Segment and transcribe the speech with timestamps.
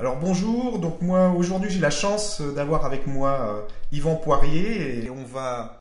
[0.00, 3.60] Alors bonjour, donc moi aujourd'hui j'ai la chance d'avoir avec moi euh,
[3.92, 5.78] Yvan Poirier et on va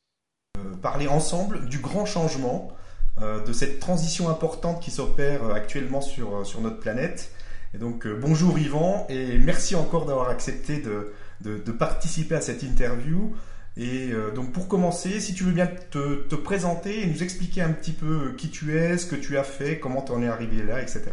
[0.57, 2.73] euh, parler ensemble du grand changement,
[3.21, 7.31] euh, de cette transition importante qui s'opère actuellement sur, notre planète.
[7.73, 13.33] Et donc bonjour Yvan et merci encore d'avoir accepté de, de, participer à cette interview.
[13.77, 17.71] Et donc pour commencer, si tu veux bien te, te, présenter et nous expliquer un
[17.71, 20.61] petit peu qui tu es, ce que tu as fait, comment tu en es arrivé
[20.61, 21.03] là, etc.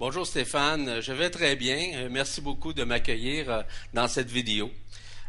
[0.00, 1.90] Bonjour Stéphane, je vais très bien.
[1.92, 4.70] Euh, merci beaucoup de m'accueillir euh, dans cette vidéo.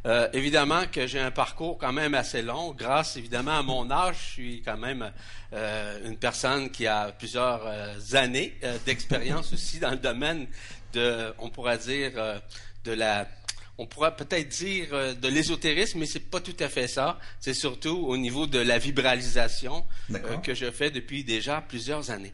[0.06, 4.16] Euh, évidemment que j'ai un parcours quand même assez long, grâce évidemment à mon âge.
[4.28, 5.12] Je suis quand même
[5.52, 7.68] une personne qui a plusieurs
[8.14, 10.48] années d'expérience aussi dans le domaine
[10.94, 12.14] de, on pourrait dire,
[12.86, 13.28] de la
[13.78, 17.20] on pourrait peut-être dire de l'ésotérisme, mais c'est pas tout à fait ça.
[17.42, 19.86] C'est surtout au niveau de la vibralisation
[20.44, 22.34] que je fais depuis déjà plusieurs années.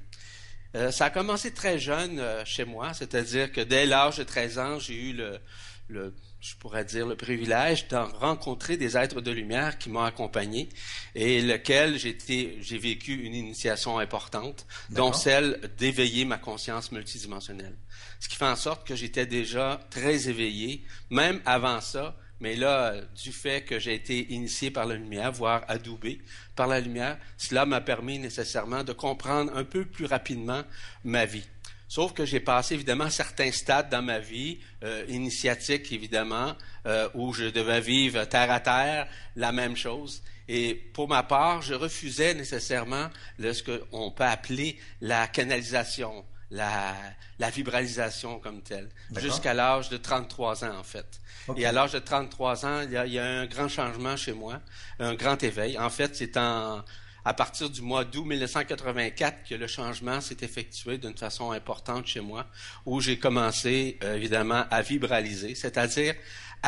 [0.75, 4.59] Euh, ça a commencé très jeune euh, chez moi, c'est-à-dire que dès l'âge de 13
[4.59, 5.39] ans, j'ai eu le,
[5.87, 10.69] le, je pourrais dire, le privilège de rencontrer des êtres de lumière qui m'ont accompagné
[11.15, 17.77] et lequel j'ai vécu une initiation importante, dont celle d'éveiller ma conscience multidimensionnelle.
[18.19, 22.93] Ce qui fait en sorte que j'étais déjà très éveillé, même avant ça, mais là,
[23.23, 26.21] du fait que j'ai été initié par la lumière, voire adoubé
[26.55, 30.63] par la lumière, cela m'a permis nécessairement de comprendre un peu plus rapidement
[31.03, 31.47] ma vie.
[31.87, 36.53] Sauf que j'ai passé évidemment certains stades dans ma vie, euh, initiatiques évidemment,
[36.85, 40.21] euh, où je devais vivre terre à terre, la même chose.
[40.49, 46.95] Et pour ma part, je refusais nécessairement ce qu'on peut appeler la canalisation, la,
[47.39, 51.21] la vibralisation comme telle, jusqu'à l'âge de 33 ans en fait.
[51.55, 54.17] Et à l'âge de 33 ans, il y, a, il y, a, un grand changement
[54.17, 54.59] chez moi,
[54.99, 55.77] un grand éveil.
[55.77, 56.83] En fait, c'est en,
[57.27, 62.21] à partir du mois d'août 1984 que le changement s'est effectué d'une façon importante chez
[62.21, 62.47] moi,
[62.85, 66.15] où j'ai commencé euh, évidemment à vibraliser, c'est-à-dire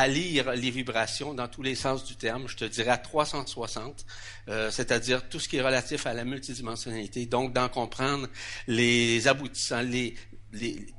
[0.00, 4.06] à lire les vibrations dans tous les sens du terme, je te dirais à 360,
[4.48, 8.26] euh, c'est-à-dire tout ce qui est relatif à la multidimensionnalité, donc d'en comprendre
[8.66, 10.14] les aboutissants, les,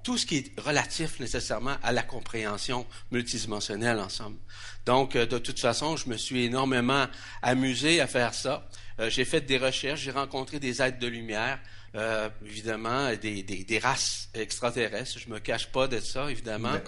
[0.04, 4.38] tout ce qui est relatif nécessairement à la compréhension multidimensionnelle ensemble.
[4.86, 7.06] Donc, euh, de toute façon, je me suis énormément
[7.42, 8.68] amusé à faire ça.
[9.00, 11.60] Euh, j'ai fait des recherches, j'ai rencontré des êtres de lumière,
[11.96, 15.20] euh, évidemment, des, des, des, races extraterrestres.
[15.20, 16.80] Je me cache pas de ça, évidemment.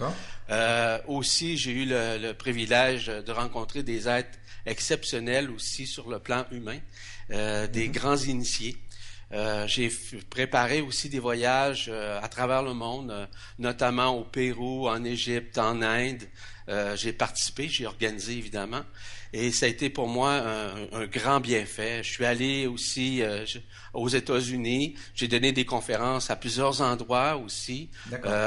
[0.50, 6.18] Euh, aussi, j'ai eu le, le, privilège de rencontrer des êtres exceptionnels aussi sur le
[6.18, 6.78] plan humain,
[7.30, 7.92] euh, des mm-hmm.
[7.92, 8.76] grands initiés.
[9.32, 9.90] Euh, j'ai
[10.30, 13.26] préparé aussi des voyages euh, à travers le monde, euh,
[13.58, 16.22] notamment au Pérou, en Égypte, en Inde.
[16.96, 18.82] j'ai participé, j'ai organisé évidemment,
[19.34, 20.32] et ça a été pour moi
[20.92, 22.02] un, grand bienfait.
[22.02, 23.22] Je suis allé aussi
[23.92, 27.90] aux États-Unis, j'ai donné des conférences à plusieurs endroits aussi.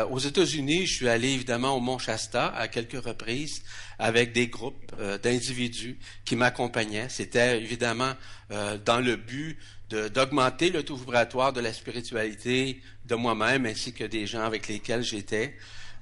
[0.10, 3.62] aux États-Unis, je suis allé évidemment au Mont Shasta à quelques reprises
[4.00, 7.10] avec des groupes d'individus qui m'accompagnaient.
[7.10, 8.14] C'était évidemment
[8.50, 9.60] dans le but
[9.90, 15.04] d'augmenter le taux vibratoire de la spiritualité de moi-même ainsi que des gens avec lesquels
[15.04, 15.56] j'étais.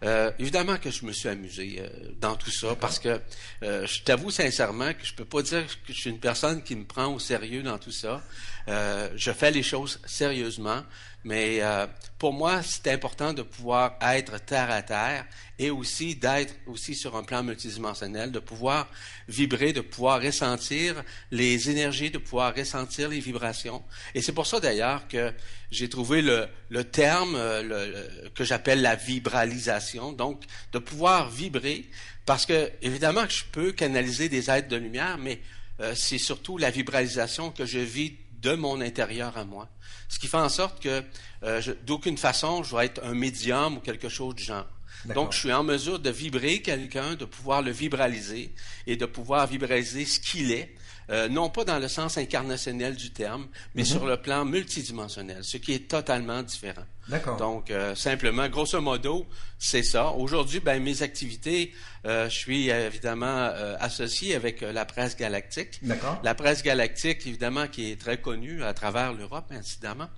[0.04, 1.88] Euh, évidemment que je me suis amusé euh,
[2.20, 3.20] dans tout ça parce que
[3.64, 6.76] euh, je t'avoue sincèrement que je peux pas dire que je suis une personne qui
[6.76, 8.22] me prend au sérieux dans tout ça.
[8.68, 10.84] je fais les choses sérieusement.
[11.26, 11.88] Mais euh,
[12.20, 15.26] pour moi, c'est important de pouvoir être terre à terre
[15.58, 18.88] et aussi d'être aussi sur un plan multidimensionnel, de pouvoir
[19.28, 23.84] vibrer, de pouvoir ressentir les énergies, de pouvoir ressentir les vibrations.
[24.14, 25.34] Et c'est pour ça d'ailleurs que
[25.72, 30.44] j'ai trouvé le, le terme euh, le, que j'appelle la vibralisation, donc
[30.74, 31.90] de pouvoir vibrer,
[32.28, 35.42] parce que évidemment que je peux canaliser des êtres de lumière, mais
[35.80, 39.68] euh, c'est surtout la vibralisation que je vis de mon intérieur à moi.
[40.08, 41.04] Ce qui fait en sorte que
[41.44, 44.68] euh, d'aucune façon, je dois être un médium ou quelque chose du genre.
[45.14, 48.54] Donc, je suis en mesure de vibrer quelqu'un, de pouvoir le vibraliser
[48.88, 50.76] et de pouvoir vibraliser ce qu'il est,
[51.10, 53.88] euh, non pas dans le sens incarnationnel du terme, mais mhm.
[53.88, 56.86] sur le plan multidimensionnel, ce qui est totalement différent.
[57.08, 57.38] D'accord.
[57.38, 59.28] Donc, euh, simplement, grosso modo,
[59.60, 60.10] c'est ça.
[60.12, 61.74] Aujourd'hui, ben, mes activités,
[62.06, 65.80] euh, je suis évidemment associé avec la presse galactique.
[65.84, 66.20] D'accord.
[66.24, 70.10] La presse galactique, évidemment, qui est très connue à travers l'Europe, incidemment.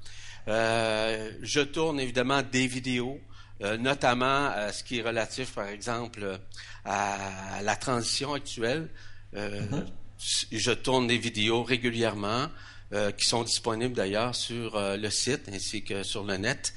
[0.48, 3.20] je tourne évidemment des vidéos
[3.64, 6.40] euh, notamment à ce qui est relatif, par exemple,
[6.86, 8.90] à la transition actuelle.
[9.36, 9.86] Euh, mm-hmm.
[10.18, 12.48] Je tourne des vidéos régulièrement
[12.94, 16.74] euh, qui sont disponibles d'ailleurs sur le site ainsi que sur le net.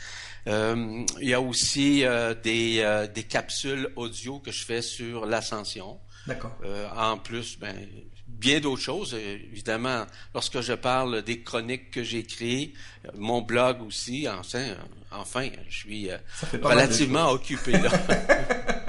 [0.47, 2.05] il y a aussi
[2.43, 5.99] des, des capsules audio que je fais sur l'ascension.
[6.27, 6.55] D'accord.
[6.97, 7.75] en plus, ben,
[8.27, 9.15] bien d'autres choses.
[9.15, 12.75] Évidemment, lorsque je parle des chroniques que créées,
[13.17, 14.75] mon blog aussi, enfin,
[15.11, 16.11] enfin je suis
[16.63, 17.91] relativement occupé là.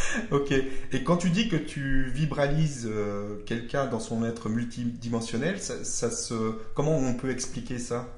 [0.30, 0.52] ok.
[0.92, 2.88] Et quand tu dis que tu vibralises
[3.46, 8.08] quelqu'un dans son être multidimensionnel, ça, se, comment on peut expliquer ça?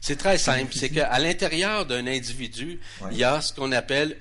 [0.00, 0.72] C'est très simple.
[0.74, 2.80] C'est qu'à l'intérieur d'un individu,
[3.10, 4.16] il y a ce qu'on appelle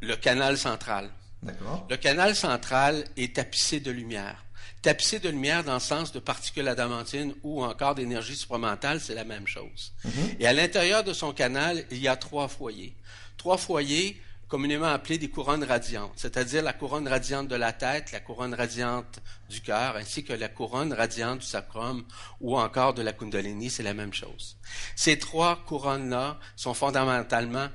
[0.00, 1.10] le canal central.
[1.90, 4.44] Le canal central est tapissé de lumière.
[4.80, 9.24] Tapissé de lumière dans le sens de particules adamantines ou encore d'énergie supramentale, c'est la
[9.24, 9.92] même chose.
[10.04, 10.36] Mm-hmm.
[10.40, 12.94] Et à l'intérieur de son canal, il y a trois foyers.
[13.36, 14.20] Trois foyers
[14.52, 19.20] communément appelés des couronnes radiantes, c'est-à-dire la couronne radiante de la tête, la couronne radiante
[19.48, 22.04] du cœur, ainsi que la couronne radiante du sacrum
[22.38, 24.58] ou encore de la kundalini, c'est la même chose.
[24.94, 27.68] Ces trois couronnes-là sont fondamentalement,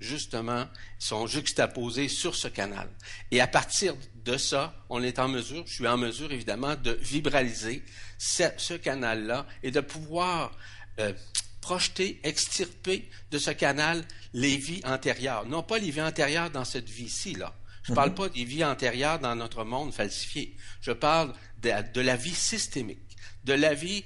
[0.00, 0.64] justement,
[0.98, 2.88] sont juxtaposées sur ce canal.
[3.30, 3.94] Et à partir
[4.24, 7.84] de ça, on est en mesure, je suis en mesure évidemment, de vibraliser
[8.16, 10.56] ce, canal-là et de pouvoir
[10.98, 11.12] euh,
[11.60, 14.02] projeter, extirper de ce canal
[14.32, 15.46] les vies antérieures.
[15.46, 17.54] Non pas les vies antérieures dans cette vie-ci, là.
[17.82, 18.14] Je ne parle mhm.
[18.14, 20.56] pas des vies antérieures dans notre monde falsifié.
[20.80, 24.04] Je parle de, la vie systémique, de la vie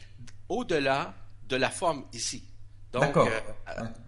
[0.49, 1.14] au-delà
[1.49, 2.43] de la forme ici.
[2.93, 3.28] Donc, euh,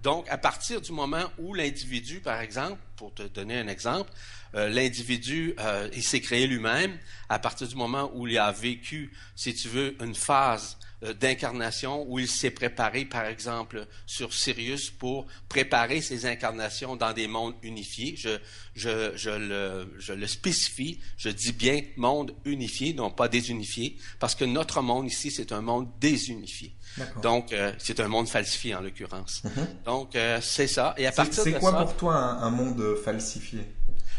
[0.02, 4.10] donc, à partir du moment où l'individu, par exemple, pour te donner un exemple,
[4.54, 6.96] euh, l'individu, euh, il s'est créé lui-même,
[7.28, 10.78] à partir du moment où il a vécu, si tu veux, une phase
[11.20, 17.28] d'incarnation où il s'est préparé, par exemple, sur Sirius pour préparer ses incarnations dans des
[17.28, 18.14] mondes unifiés.
[18.16, 18.38] Je,
[18.74, 24.34] je, je, le, je le spécifie, je dis bien monde unifié, non pas désunifié, parce
[24.34, 26.74] que notre monde ici, c'est un monde désunifié.
[27.22, 29.42] Donc, euh, c'est un monde falsifié en l'occurrence.
[29.44, 29.84] Mm-hmm.
[29.84, 30.94] Donc, euh, c'est ça.
[30.96, 33.60] Et à partir de C'est quoi pour toi un monde falsifié?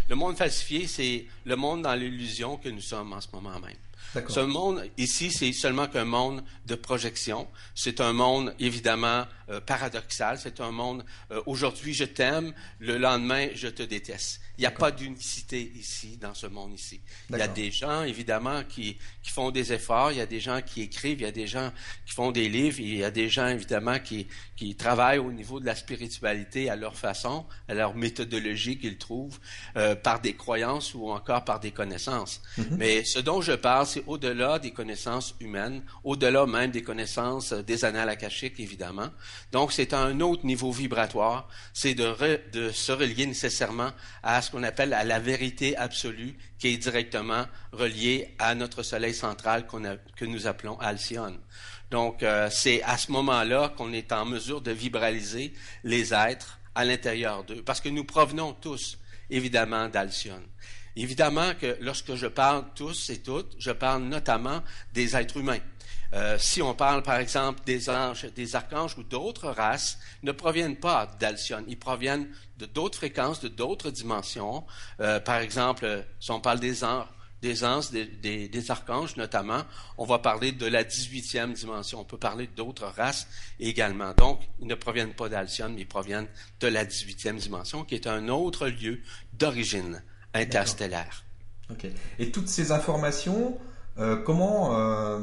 [0.07, 3.75] Le monde falsifié, c'est le monde dans l'illusion que nous sommes en ce moment même.
[4.13, 7.47] Ce monde ici, c'est seulement qu'un monde de projection.
[7.75, 10.39] C'est un monde évidemment euh, paradoxal.
[10.39, 14.41] C'est un monde euh, aujourd'hui je t'aime, le lendemain je te déteste.
[14.59, 17.00] Il n'y a pas d'unicité ici, dans ce monde ici.
[17.29, 20.41] Il y a des gens, évidemment, qui, qui, font des efforts, il y a des
[20.41, 21.71] gens qui écrivent, il y a des gens
[22.05, 24.27] qui font des livres, il y a des gens, évidemment, qui,
[24.57, 29.39] qui travaillent au niveau de la spiritualité à leur façon, à leur méthodologie qu'ils trouvent,
[29.77, 32.41] euh, par des croyances ou encore par des connaissances.
[32.57, 32.65] Mm-hmm.
[32.71, 37.86] Mais ce dont je parle, c'est au-delà des connaissances humaines, au-delà même des connaissances des
[37.86, 39.10] annales akashiques, évidemment.
[39.51, 43.92] Donc, c'est un autre niveau vibratoire, c'est de, se relier nécessairement
[44.24, 49.66] à ce qu'on appelle la vérité absolue, qui est directement reliée à notre soleil central
[49.68, 51.40] que nous appelons Alcyone.
[51.92, 55.54] Donc, euh, c'est à ce moment-là qu'on est en mesure de vibraliser
[55.84, 59.00] les êtres à l'intérieur d'eux, parce que nous provenons tous,
[59.30, 60.46] évidemment, d'Alcyone.
[61.00, 64.62] Évidemment que lorsque je parle tous et toutes, je parle notamment
[64.94, 65.62] des êtres humains.
[66.12, 70.75] Euh, si on parle, par exemple, des anges, des archanges ou d'autres races, ne proviennent
[70.75, 71.63] pas d'Alcyone.
[71.69, 74.66] Ils proviennent de d'autres fréquences, de d'autres dimensions.
[75.00, 77.07] Euh, par exemple, si on parle des anges,
[77.42, 79.63] des anges, des, archanges notamment,
[79.98, 82.01] on va parler de la 18e dimension.
[82.01, 83.25] On peut parler d'autres races
[83.62, 84.13] également.
[84.16, 86.28] Donc, ils ne proviennent pas d'Alcyone, mais ils proviennent
[86.60, 89.01] de la 18e dimension, qui est un autre lieu
[89.31, 90.01] d'origine
[90.33, 91.23] interstellaire.
[91.71, 91.87] Ok.
[92.17, 93.57] Et toutes ces informations,
[93.99, 95.19] euh, comment, euh,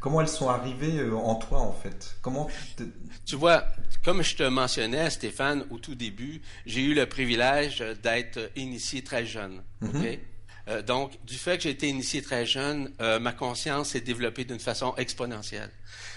[0.00, 2.16] comment elles sont arrivées euh, en toi, en fait?
[2.20, 2.48] Comment
[3.24, 3.64] Tu vois,
[4.04, 9.24] comme je te mentionnais, Stéphane, au tout début, j'ai eu le privilège d'être initié très
[9.24, 9.62] jeune.
[9.80, 10.16] Mhm.
[10.86, 14.94] donc, du fait que j'ai été initié très jeune, ma conscience s'est développée d'une façon
[14.96, 15.70] exponentielle.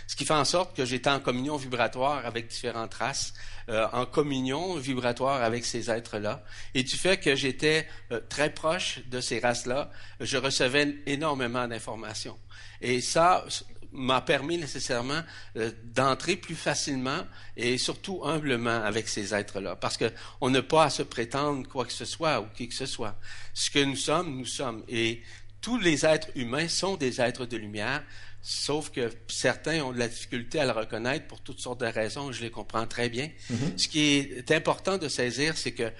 [0.08, 3.34] Ce qui fait en sorte que j'étais en communion vibratoire avec différentes races,
[3.68, 6.44] en communion vibratoire avec ces êtres-là.
[6.76, 7.88] Et du fait que j'étais
[8.30, 12.38] très proche de ces races-là, je recevais énormément d'informations.
[12.82, 13.44] Et ça
[13.96, 15.22] m'a permis nécessairement
[15.58, 19.76] euh, d'entrer plus facilement et surtout humblement avec ces êtres-là.
[19.76, 22.86] Parce qu'on n'a pas à se prétendre quoi que ce soit ou qui que ce
[22.86, 23.16] soit.
[23.54, 24.84] Ce que nous sommes, nous sommes.
[24.88, 25.22] Et
[25.62, 28.04] tous les êtres humains sont des êtres de lumière,
[28.48, 32.32] sauf que certains ont de la difficulté à le reconnaître pour toutes sortes de raisons,
[32.32, 33.32] je les comprends très bien.
[33.52, 33.78] Mm-hmm.
[33.78, 35.92] Ce qui est important de saisir, c'est que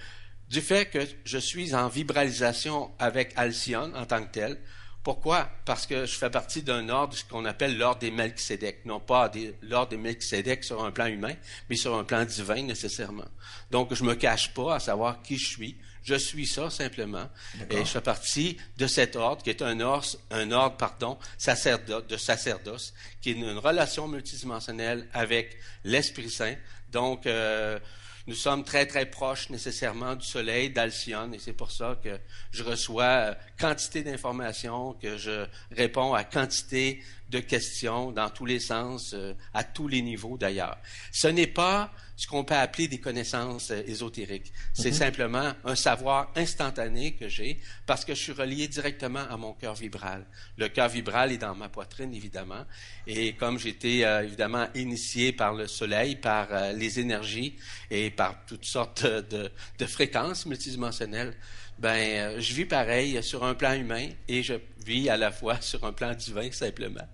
[0.48, 4.58] du fait que je suis en vibralisation avec Alcyone en tant que tel,
[5.02, 5.50] pourquoi?
[5.64, 8.84] Parce que je fais partie d'un ordre, ce qu'on appelle l'ordre des Melchizedek.
[8.84, 9.30] Non pas
[9.62, 11.34] l'ordre des Melchizedek sur un plan humain,
[11.68, 13.28] mais sur un plan divin nécessairement.
[13.72, 15.76] Donc, je me cache pas à savoir qui je suis.
[16.06, 17.28] Je suis ça simplement.
[17.68, 22.06] Et je fais partie de cet ordre qui est un ordre, un ordre pardon, sacerdoce,
[22.06, 26.54] de sacerdoce, qui est une relation multidimensionnelle avec l'Esprit Saint.
[26.92, 27.80] Donc, euh,
[28.28, 32.20] nous sommes très, très proches nécessairement du Soleil, d'Alcyone, et c'est pour ça que
[32.52, 38.60] je reçois euh, quantité d'informations, que je réponds à quantité de questions dans tous les
[38.60, 40.78] sens, euh, à tous les niveaux d'ailleurs.
[41.10, 44.52] Ce n'est pas ce qu'on peut appeler des connaissances euh, ésotériques.
[44.72, 44.96] C'est mhm.
[44.96, 49.74] simplement un savoir instantané que j'ai parce que je suis relié directement à mon cœur
[49.74, 50.24] vibral.
[50.56, 52.64] Le cœur vibral est dans ma poitrine, évidemment.
[53.06, 57.56] Et comme j'ai été euh, évidemment initié par le soleil, par les énergies
[57.90, 61.34] et par toutes sortes de, de fréquences multidimensionnelles,
[61.78, 64.54] ben, je vis pareil sur un plan humain et je
[64.84, 67.06] vis à la fois sur un plan divin simplement.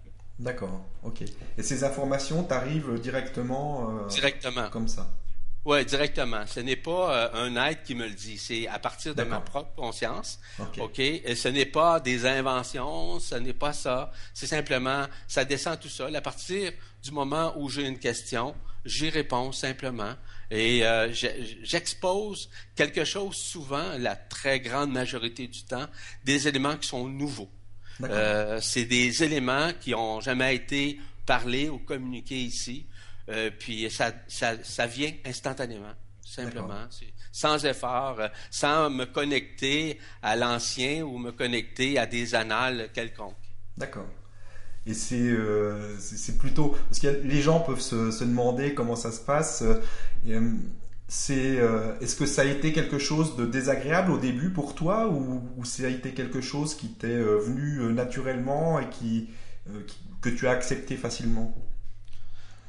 [0.42, 1.22] D'accord, ok.
[1.56, 4.68] Et ces informations t'arrivent directement euh, Directement.
[4.70, 5.08] Comme ça
[5.64, 6.44] Oui, directement.
[6.48, 9.38] Ce n'est pas euh, un être qui me le dit, c'est à partir de ma
[9.38, 10.40] propre conscience.
[10.58, 10.98] OK.
[10.98, 14.10] Et ce n'est pas des inventions, ce n'est pas ça.
[14.34, 16.16] C'est simplement, ça descend tout seul.
[16.16, 16.72] À partir
[17.04, 18.52] du moment où j'ai une question,
[18.84, 20.14] j'y réponds simplement.
[20.50, 21.12] Et euh,
[21.62, 25.86] j'expose quelque chose souvent, la très grande majorité du temps,
[26.24, 27.48] des éléments qui sont nouveaux.
[28.02, 32.86] Euh, c'est des éléments qui ont jamais été parlés ou communiqués ici.
[33.28, 35.92] Euh, puis ça, ça, ça, vient instantanément,
[36.24, 36.86] simplement,
[37.30, 43.36] sans effort, euh, sans me connecter à l'ancien ou me connecter à des annales quelconques.
[43.76, 44.08] D'accord.
[44.84, 45.36] Et c'est
[46.00, 49.62] c'est plutôt parce que les gens peuvent se, se, demander comment ça se passe.
[50.26, 50.36] Et,
[51.12, 55.08] c'est euh, est-ce que ça a été quelque chose de désagréable au début pour toi
[55.08, 59.28] ou, ou ça a été quelque chose qui t'est euh, venu euh, naturellement et qui,
[60.22, 61.54] que tu as accepté facilement?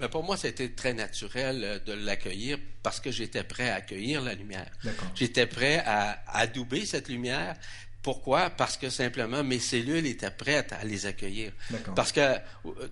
[0.01, 4.33] Ben, pour moi, c'était très naturel de l'accueillir parce que j'étais prêt à accueillir la
[4.33, 4.69] lumière.
[5.15, 7.55] J'étais prêt à adouber cette lumière
[8.03, 8.49] pourquoi?
[8.49, 11.53] Parce que simplement mes cellules étaient prêtes à les accueillir.
[11.95, 12.37] Parce que, euh,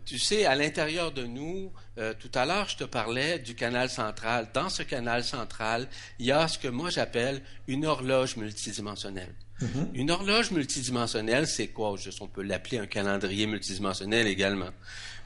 [0.05, 3.89] tu sais, à l'intérieur de nous, euh, tout à l'heure, je te parlais du canal
[3.89, 4.47] central.
[4.53, 5.87] Dans ce canal central,
[6.17, 9.35] il y a ce que moi j'appelle une horloge multidimensionnelle.
[9.61, 9.87] Mm-hmm.
[9.93, 11.95] Une horloge multidimensionnelle, c'est quoi?
[12.21, 14.71] On peut l'appeler un calendrier multidimensionnel également.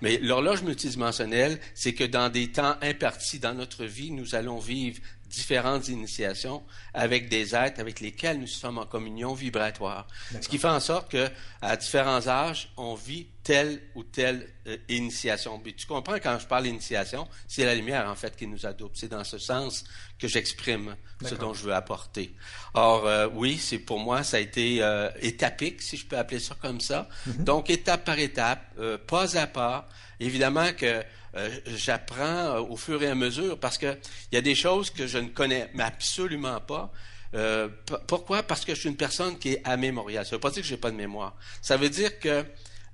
[0.01, 5.00] Mais l'horloge multidimensionnelle, c'est que dans des temps impartis dans notre vie, nous allons vivre
[5.36, 6.63] différentes initiations
[6.94, 10.08] avec des êtres avec lesquels nous sommes en communion vibratoire.
[10.42, 11.30] Ce qui fait en sorte que
[11.62, 15.62] à différents âges, on vit telle ou telle euh, initiation.
[15.63, 18.96] Mais tu comprends quand je parle d'initiation, c'est la lumière en fait qui nous adopte.
[18.98, 19.84] C'est dans ce sens
[20.18, 22.34] que j'exprime ce dont je veux apporter.
[22.74, 26.39] Or euh, oui, c'est pour moi ça a été euh, étapique si je peux appeler
[26.39, 27.10] ça comme ça.
[27.27, 27.44] Mm-hmm.
[27.44, 29.89] Donc étape par étape, pas à pas.
[30.20, 31.04] Évidemment que
[31.36, 33.98] euh, j'apprends euh, au fur et à mesure parce qu'il
[34.32, 36.92] y a des choses que je ne connais absolument pas.
[37.34, 37.68] Euh,
[38.08, 38.44] pourquoi?
[38.44, 40.25] Parce que je suis une personne qui est amémoriale.
[40.25, 41.36] Ça ne veut pas dire que je n'ai pas de mémoire.
[41.62, 42.46] Ça veut dire que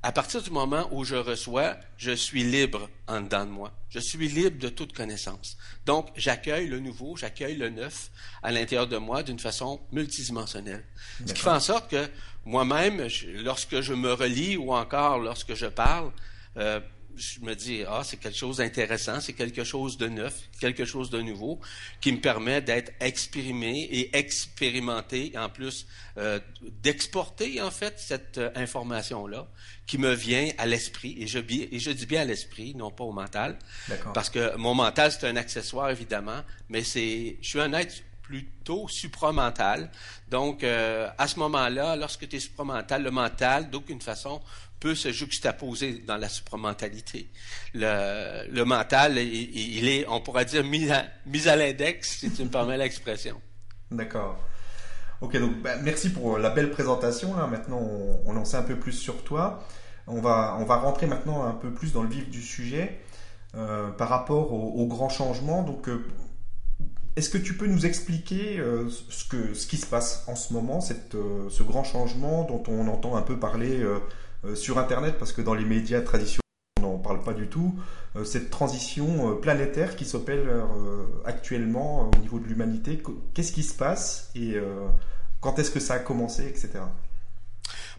[0.03, 3.71] à partir du moment où je reçois, je suis libre en dedans de moi.
[3.89, 5.57] Je suis libre de toute connaissance.
[5.85, 8.09] Donc, j'accueille le nouveau, j'accueille le neuf
[8.41, 10.83] à l'intérieur de moi d'une façon multidimensionnelle.
[11.25, 12.09] Ce qui fait en sorte que
[12.45, 13.07] moi-même,
[13.43, 16.11] lorsque je me relis ou encore lorsque je parle,
[16.57, 16.79] euh,
[17.15, 21.09] je me dis, ah, c'est quelque chose d'intéressant, c'est quelque chose de neuf, quelque chose
[21.09, 21.59] de nouveau,
[21.99, 25.87] qui me permet d'être exprimé et expérimenté, en plus
[26.17, 26.39] euh,
[26.83, 29.47] d'exporter en fait cette euh, information-là,
[29.87, 33.03] qui me vient à l'esprit, et je, et je dis bien à l'esprit, non pas
[33.03, 33.57] au mental,
[34.13, 38.87] parce que mon mental c'est un accessoire évidemment, mais c'est, je suis un être plutôt
[38.87, 39.91] supramental.
[40.29, 44.41] Donc, euh, à ce moment-là, lorsque tu es supramental, le mental, d'aucune façon,
[44.81, 47.29] peut se juxtaposer dans la supramentalité.
[47.75, 52.49] Le, mental, il, est, on pourrait dire, mis à, mis à l'index, si tu me
[52.49, 53.39] permets l'expression.
[53.91, 54.43] D'accord.
[55.21, 57.37] Ok, donc bah, merci pour la belle présentation.
[57.37, 57.45] Là.
[57.45, 57.79] Maintenant,
[58.25, 59.63] on, en sait un peu plus sur toi.
[60.07, 62.99] On va, on va rentrer maintenant un peu plus dans le vif du sujet
[63.55, 65.61] euh, par rapport au, grand changement.
[65.61, 66.03] Donc, euh,
[67.15, 70.53] est-ce que tu peux nous expliquer euh, ce, que, ce qui se passe en ce
[70.53, 73.99] moment, cette, euh, ce grand changement dont on entend un peu parler euh, euh,
[74.55, 76.41] sur Internet, parce que dans les médias traditionnels,
[76.79, 77.75] on n'en parle pas du tout,
[78.15, 80.39] euh, cette transition euh, planétaire qui s'opère
[81.25, 83.01] actuellement au niveau de l'humanité.
[83.33, 84.55] Qu'est-ce qui se passe et
[85.39, 86.69] quand est-ce que ça a commencé, etc.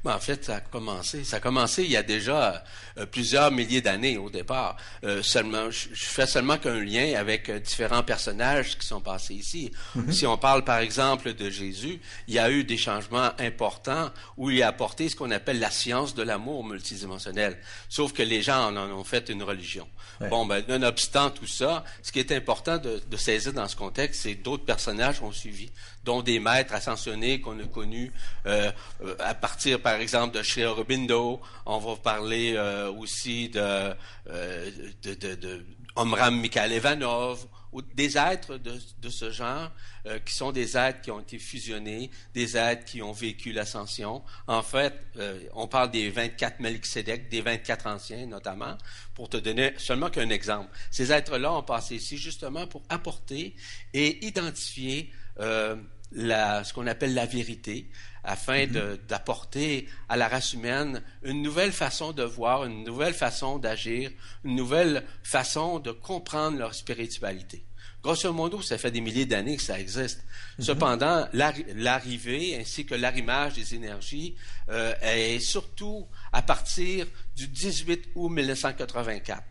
[0.05, 1.23] Ben, en fait, ça a commencé.
[1.23, 2.65] Ça a commencé il y a déjà
[2.99, 4.77] euh, plusieurs milliers d'années au départ.
[5.05, 9.71] Euh, seulement, je, fais seulement qu'un lien avec euh, différents personnages qui sont passés ici.
[9.97, 10.13] Mm-hmm.
[10.13, 14.51] Si on parle par exemple de Jésus, il y a eu des changements importants où
[14.51, 17.59] il a apporté ce qu'on appelle la science de l'amour multidimensionnel.
[17.89, 19.89] Sauf que les gens en ont fait une religion.
[20.31, 24.23] Bon, ben, nonobstant tout ça, ce qui est important de, de saisir dans ce contexte,
[24.23, 25.71] c'est d'autres personnages ont suivi,
[26.05, 28.13] dont des maîtres ascensionnés qu'on a connus
[28.47, 28.71] euh,
[29.19, 31.41] à partir, par exemple, de Sri Aurobindo.
[31.67, 33.95] On va parler euh, aussi de,
[34.29, 34.71] euh,
[35.03, 35.65] de, de, de
[35.97, 37.47] Omram Mikhail Ivanov
[37.95, 39.71] des êtres de, ce genre
[40.07, 44.23] euh, qui sont des êtres qui ont été fusionnés, des êtres qui ont vécu l'ascension.
[44.47, 48.77] En fait, euh, on parle des 24 Melchizedek, des 24 anciens notamment,
[49.15, 50.69] pour te donner seulement qu'un exemple.
[50.91, 53.55] Ces êtres-là ont passé ici justement pour apporter
[53.95, 55.11] et identifier
[55.43, 55.77] euh,
[56.13, 57.91] la, ce qu'on appelle la vérité,
[58.25, 59.07] afin mm-hmm.
[59.09, 64.11] d'apporter à la race humaine une nouvelle façon de voir, une nouvelle façon d'agir,
[64.45, 67.65] une nouvelle façon de comprendre leur spiritualité.
[68.03, 70.21] Grosso modo, ça fait des milliers d'années que ça existe.
[70.59, 70.65] Mm-hmm.
[70.65, 74.37] Cependant, l'arrivée ainsi que l'arrimage des énergies
[74.71, 77.07] euh, est surtout à partir
[77.37, 79.43] du 18 août 1984,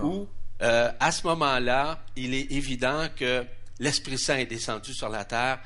[0.00, 0.28] où
[0.62, 3.44] euh, à ce moment-là, il est évident que
[3.78, 5.60] l'Esprit Saint est descendu sur la terre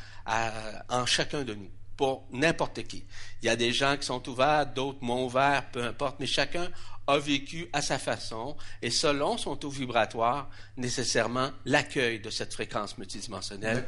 [0.88, 3.04] en chacun de nous pour n'importe qui.
[3.42, 6.70] Il y a des gens qui sont ouverts, d'autres moins ouverts, peu importe, mais chacun
[7.06, 12.96] a vécu à sa façon et selon son taux vibratoire, nécessairement l'accueil de cette fréquence
[12.96, 13.84] multidimensionnelle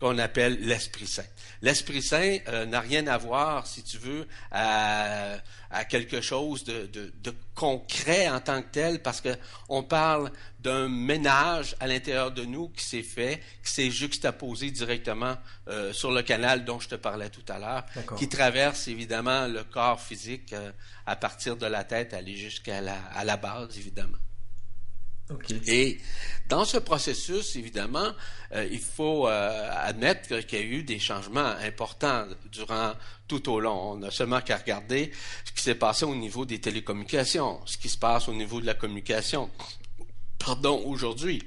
[0.00, 1.24] qu'on appelle l'Esprit Saint.
[1.62, 5.38] L'Esprit Saint euh, n'a rien à voir, si tu veux, à,
[5.88, 7.12] quelque chose de,
[7.54, 12.84] concret en tant que tel, parce qu'on parle d'un ménage à l'intérieur de nous qui
[12.84, 15.36] s'est fait, qui s'est juxtaposé directement
[15.68, 17.84] euh, sur le canal dont je te parlais tout à l'heure,
[18.18, 20.70] qui traverse évidemment le corps physique euh,
[21.06, 24.18] à partir de la tête, aller jusqu'à la, à la base, évidemment.
[25.66, 25.98] Et
[26.48, 28.12] dans ce processus, évidemment,
[28.52, 32.92] euh, il faut euh, admettre qu'il y a eu des changements importants durant
[33.26, 33.92] tout au long.
[33.92, 35.10] On n'a seulement qu'à regarder
[35.44, 38.66] ce qui s'est passé au niveau des télécommunications, ce qui se passe au niveau de
[38.66, 39.50] la communication.
[40.38, 41.42] Pardon, aujourd'hui,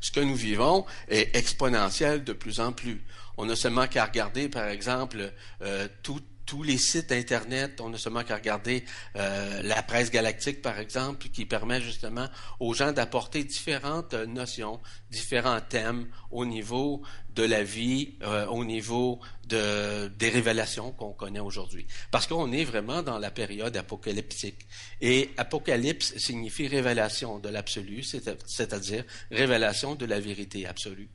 [0.00, 3.04] ce que nous vivons est exponentiel de plus en plus.
[3.36, 7.98] On n'a seulement qu'à regarder, par exemple, euh, tout tous les sites Internet, on n'a
[7.98, 8.84] seulement qu'à regarder
[9.16, 12.28] euh, la presse galactique, par exemple, qui permet justement
[12.60, 17.02] aux gens d'apporter différentes euh, notions, différents thèmes au niveau
[17.34, 21.86] de la vie, euh, au niveau de, des révélations qu'on connaît aujourd'hui.
[22.10, 24.66] Parce qu'on est vraiment dans la période apocalyptique.
[25.00, 31.10] Et apocalypse signifie révélation de l'absolu, c'est-à-dire révélation de la vérité absolue.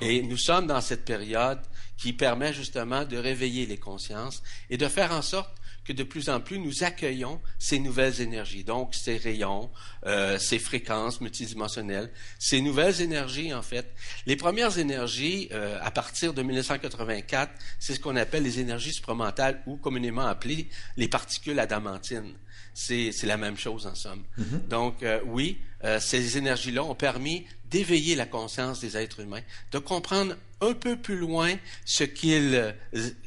[0.00, 1.60] Et nous sommes dans cette période
[1.96, 5.50] qui permet justement de réveiller les consciences et de faire en sorte
[5.86, 9.70] que de plus en plus nous accueillons ces nouvelles énergies, donc ces rayons,
[10.04, 13.92] euh, ces fréquences multidimensionnelles, ces nouvelles énergies en fait.
[14.26, 19.62] Les premières énergies, euh, à partir de 1984, c'est ce qu'on appelle les énergies supramentales
[19.66, 22.34] ou communément appelées les particules adamantines.
[22.74, 24.24] C'est la même chose en somme.
[24.38, 24.68] Mm-hmm.
[24.68, 29.78] Donc euh, oui, euh, ces énergies-là ont permis d'éveiller la conscience des êtres humains, de
[29.78, 32.74] comprendre un peu plus loin ce qu'ils,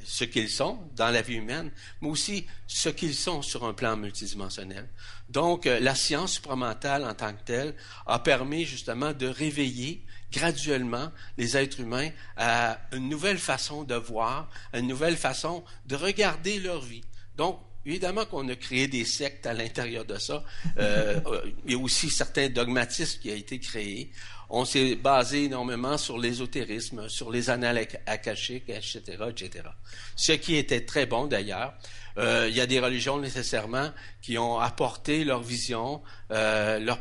[0.04, 1.72] ce qu'ils sont dans la vie humaine,
[2.02, 4.88] mais aussi ce qu'ils sont sur un plan multidimensionnel.
[5.30, 7.76] Donc, euh, la science supramentale en tant que telle
[8.08, 14.50] a permis justement de réveiller graduellement les êtres humains à une nouvelle façon de voir,
[14.74, 17.04] à une nouvelle façon de regarder leur vie.
[17.36, 20.44] Donc, Évidemment qu'on a créé des sectes à l'intérieur de ça.
[20.78, 21.20] Euh,
[21.66, 24.12] il y a aussi certains dogmatismes qui ont été créés.
[24.52, 29.70] On s'est basé énormément sur l'ésotérisme, sur les annales akashiques, etc., etc.
[30.16, 31.74] Ce qui était très bon d'ailleurs.
[32.20, 33.90] Euh, il y a des religions nécessairement
[34.22, 37.00] qui ont apporté leur vision, euh, leur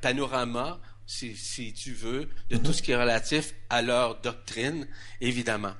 [0.00, 2.72] panorama, si, si, tu veux, de tout mm-hmm.
[2.72, 4.88] ce qui est relatif à leur doctrine,
[5.20, 5.74] évidemment.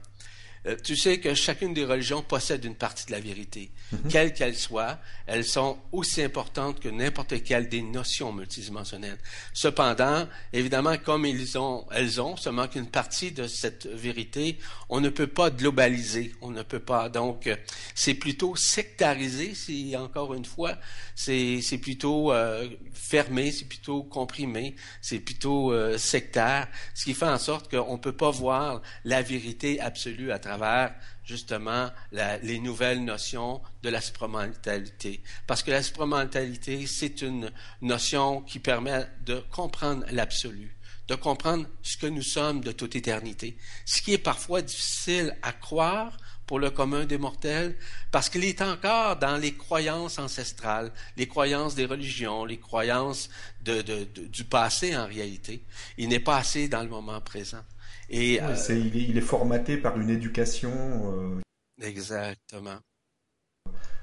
[0.66, 3.70] Euh, tu sais que chacune des religions possède une partie de la vérité.
[3.92, 4.10] Mhm.
[4.10, 9.18] Quelles qu'elles soient, elles sont aussi importantes que n'importe quelle des notions multidimensionnelles.
[9.54, 14.58] Cependant, évidemment, comme ils ont, elles ont seulement qu'une partie de cette vérité,
[14.90, 16.34] on ne peut pas globaliser.
[16.42, 17.08] On ne peut pas.
[17.08, 17.56] Donc, euh,
[17.94, 20.76] c'est plutôt sectarisé, si encore une fois,
[21.14, 27.70] c'est plutôt euh, fermé, c'est plutôt comprimé, c'est plutôt sectaire, ce qui fait en sorte
[27.70, 33.62] qu'on ne peut pas voir la vérité absolue à travers travers justement les nouvelles notions
[33.82, 35.22] de la supramentalité.
[35.46, 41.96] Parce que la supramentalité, c'est une notion qui permet de comprendre l'absolu, de comprendre ce
[41.96, 46.70] que nous sommes de toute éternité, ce qui est parfois difficile à croire pour le
[46.70, 47.76] commun des mortels,
[48.10, 53.30] parce qu'il est encore dans les croyances ancestrales, les croyances des religions, les croyances
[53.62, 55.62] du passé en réalité.
[55.96, 57.62] Il n'est pas assez dans le moment présent.
[58.10, 60.70] Et, euh, il, est, formaté par une éducation.
[60.70, 61.40] Euh,
[61.80, 62.78] exactement.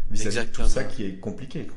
[0.09, 1.67] Vis-à-vis tout ça qui est compliqué.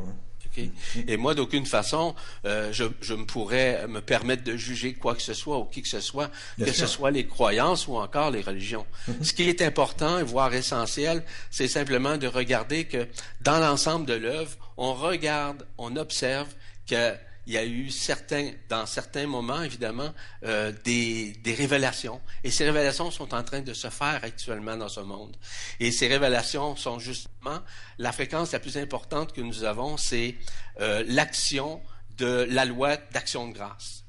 [1.07, 2.15] Et moi, d'aucune façon,
[2.45, 5.83] euh, je, je me pourrais me permettre de juger quoi que ce soit ou qui
[5.83, 8.87] que ce soit, que ce soit les croyances ou encore les religions.
[9.09, 9.25] Mhm.
[9.25, 13.07] Ce qui est important, voire essentiel, c'est simplement de regarder que
[13.41, 16.49] dans l'ensemble de l'œuvre, on regarde, on observe
[16.87, 17.19] qu'il
[17.51, 22.21] il y a eu certains, dans certains moments, évidemment, euh, des, des révélations.
[22.45, 25.37] Et ces révélations sont en train de se faire actuellement dans ce monde.
[25.81, 27.59] Et ces révélations sont justement
[27.99, 30.37] la fréquence la plus importante que nous avons, c'est
[30.81, 31.83] euh, l'action
[32.19, 34.05] de la loi d'action de grâce.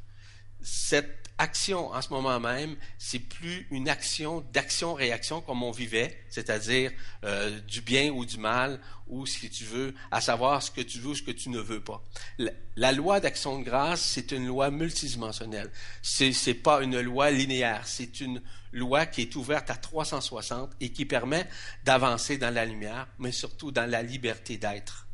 [1.42, 6.92] Action en ce moment même, c'est plus une action d'action-réaction comme on vivait, c'est-à-dire
[7.24, 11.00] euh, du bien ou du mal, ou si tu veux, à savoir ce que tu
[11.00, 12.04] veux ou ce que tu ne veux pas.
[12.76, 15.72] La, loi d'action de grâce, c'est une loi multidimensionnelle.
[16.04, 20.92] C'est, c'est pas une loi linéaire, c'est une loi qui est ouverte à 360 et
[20.92, 21.48] qui permet
[21.84, 25.08] d'avancer dans la lumière, mais surtout dans la liberté d'être.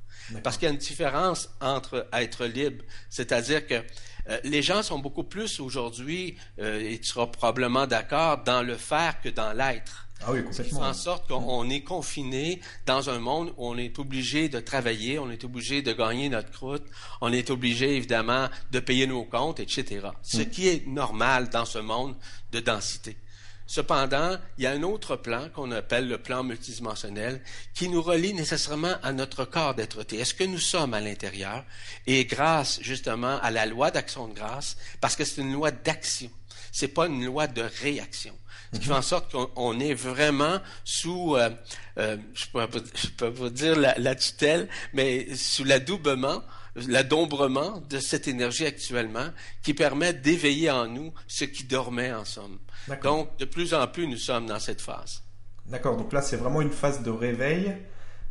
[0.44, 3.82] Parce qu'il y a une différence entre être libre, c'est-à-dire que
[4.30, 8.76] euh, les gens sont beaucoup plus aujourd'hui, euh, et tu seras probablement d'accord, dans le
[8.76, 10.08] faire que dans l'être.
[10.22, 10.82] Ah oui, complètement.
[10.82, 15.30] en sorte qu'on est confiné dans un monde où on est obligé de travailler, on
[15.30, 16.86] est obligé de gagner notre croûte,
[17.22, 20.08] on est obligé évidemment de payer nos comptes, etc.
[20.24, 20.50] Ce mm.
[20.50, 22.16] qui est normal dans ce monde
[22.52, 23.16] de densité.
[23.68, 27.42] Cependant, il y a un autre plan qu'on appelle le plan multidimensionnel
[27.74, 30.20] qui nous relie nécessairement à notre corps d'être-té.
[30.20, 31.66] Est-ce que nous sommes à l'intérieur?
[32.08, 36.32] Et grâce justement à la loi d'action de grâce, parce que c'est une loi d'action,
[36.72, 38.34] c'est pas une loi de réaction.
[38.74, 41.50] Ce qui fait en sorte qu'on est vraiment sous, euh,
[41.98, 42.66] euh, je ne
[43.18, 46.42] peux, pas dire la, la, tutelle, mais sous l'adoubement
[46.88, 49.30] l'adombrement de cette énergie actuellement
[49.64, 52.60] qui permet d'éveiller en nous ce qui dormait en somme.
[53.04, 55.24] Donc, de plus en plus, nous sommes dans cette phase.
[55.66, 57.76] D'accord, donc là, c'est vraiment une phase de réveil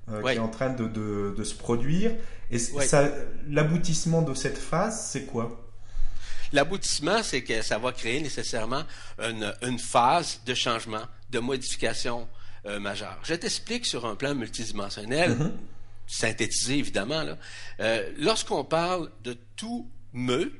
[0.09, 2.13] euh, qui est en train de, de, se produire.
[2.51, 2.59] Et
[3.49, 5.63] l'aboutissement de cette phase, c'est quoi?
[6.53, 8.85] L'aboutissement, c'est que ça va créer nécessairement
[9.19, 12.29] une, une phase de changement, de modification
[12.67, 13.19] euh, majeure.
[13.25, 15.33] Je t'explique sur un plan multidimensionnel.
[15.33, 15.53] Mm-hmm
[16.07, 17.25] synthétiser évidemment.
[17.81, 20.53] Euh, lorsqu'on parle de tout meut,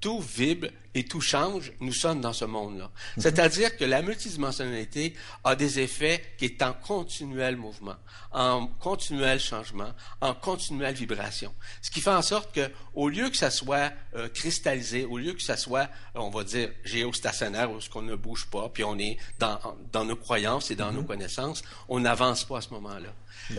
[0.00, 2.90] tout vibre et tout change, nous sommes dans ce monde-là.
[3.16, 3.22] Mhm.
[3.22, 7.96] C'est-à-dire que la multidimensionnalité a des effets qui est en continuel mouvement,
[8.32, 11.54] en continuel changement, en continuelle vibration.
[11.82, 15.34] Ce qui fait en sorte que, au lieu que ça soit euh, cristallisé, au lieu
[15.34, 18.98] que ça soit, on va dire, géostationnaire, où ce qu'on ne bouge pas, puis on
[18.98, 19.58] est dans,
[19.92, 21.06] dans nos croyances et dans nos mhm.
[21.06, 23.14] connaissances, on n'avance pas à ce moment-là.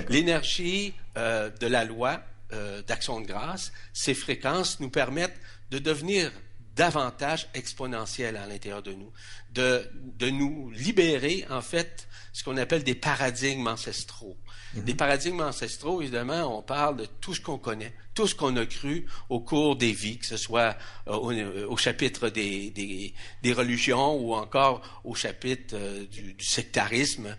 [0.10, 2.21] L'énergie euh, de la loi
[2.52, 5.39] euh, d'action de grâce, ces fréquences nous permettent
[5.71, 6.32] de devenir
[6.75, 9.12] davantage exponentielles à l'intérieur de nous,
[9.53, 14.38] de, de nous libérer, en fait, ce qu'on appelle des paradigmes ancestraux.
[14.73, 14.84] Mhm.
[14.84, 18.65] Des paradigmes ancestraux, évidemment, on parle de tout ce qu'on connaît, tout ce qu'on a
[18.65, 20.77] cru au cours des vies, que ce soit
[21.08, 26.45] euh, euh, au, chapitre des, des, des, religions ou encore au chapitre euh, du, du,
[26.45, 27.36] sectarisme,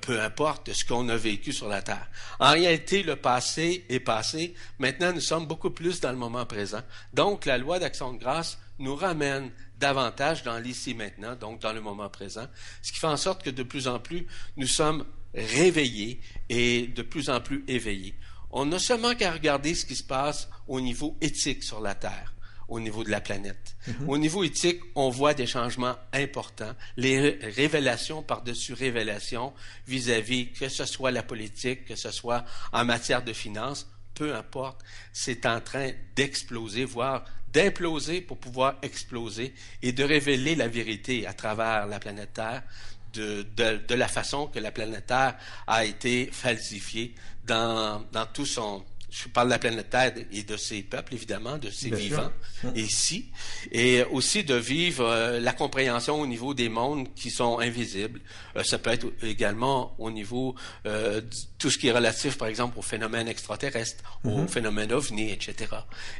[0.00, 2.08] peu importe ce qu'on a vécu sur la Terre.
[2.40, 4.54] En réalité, le passé est passé.
[4.78, 6.82] Maintenant, nous sommes beaucoup plus dans le moment présent.
[7.12, 11.80] Donc, la loi d'action de grâce nous ramène davantage dans l'ici maintenant, donc dans le
[11.80, 12.46] moment présent,
[12.82, 15.04] ce qui fait en sorte que de plus en plus, nous sommes
[15.34, 18.14] réveillés et de plus en plus éveillés.
[18.50, 22.34] On n'a seulement qu'à regarder ce qui se passe au niveau éthique sur la Terre,
[22.68, 23.76] au niveau de la planète.
[23.88, 24.06] Mm-hmm.
[24.08, 29.52] Au niveau éthique, on voit des changements importants, les révélations par-dessus révélations
[29.86, 34.82] vis-à-vis que ce soit la politique, que ce soit en matière de finances, peu importe,
[35.12, 41.32] c'est en train d'exploser, voire d'imploser pour pouvoir exploser et de révéler la vérité à
[41.32, 42.62] travers la planète Terre
[43.12, 48.84] de, de, la façon que la planète Terre a été falsifiée dans, dans tout son,
[49.12, 52.32] je parle de la planète Terre et de ses peuples, évidemment, de ses vivants
[52.64, 52.72] hum.
[52.74, 53.30] ici,
[53.70, 58.20] et aussi de vivre euh, la compréhension au niveau des mondes qui sont invisibles.
[58.56, 60.54] Euh, ça peut être également au niveau
[60.86, 64.48] euh, de tout ce qui est relatif, par exemple, aux phénomènes extraterrestres, aux mm-hmm.
[64.48, 65.70] phénomènes ovnis, etc.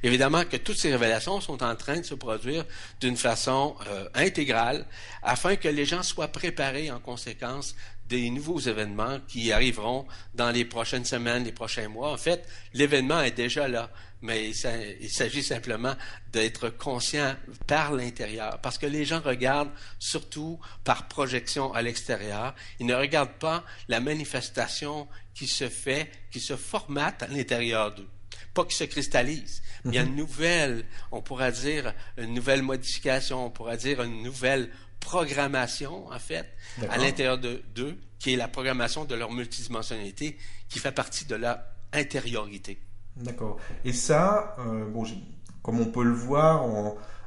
[0.02, 2.66] Évidemment que toutes ces révélations sont en train de se produire
[3.00, 3.74] d'une façon
[4.14, 4.84] intégrale
[5.22, 7.74] afin que les gens soient préparés en conséquence
[8.08, 12.12] des nouveaux événements qui arriveront dans les prochaines semaines, les prochains mois.
[12.12, 15.94] En fait, l'événement est déjà là, mais il s'agit simplement
[16.32, 17.34] d'être conscient
[17.66, 22.54] par l'intérieur, parce que les gens regardent surtout par projection à l'extérieur.
[22.78, 28.08] Ils ne regardent pas la manifestation qui se fait, qui se formate à l'intérieur d'eux
[28.54, 29.62] pas qui se cristallise.
[29.84, 30.16] Il y a une mhm.
[30.16, 34.70] nouvelle, on pourra dire, une nouvelle modification, on pourra dire une nouvelle
[35.02, 36.46] programmation, en fait,
[36.88, 40.38] à l'intérieur d'eux, qui est la programmation de leur multidimensionnalité,
[40.68, 41.58] qui fait partie de leur
[41.92, 42.78] intériorité.
[43.16, 43.58] D'accord.
[43.84, 45.04] Et ça, euh, bon,
[45.62, 46.64] comme on peut le voir,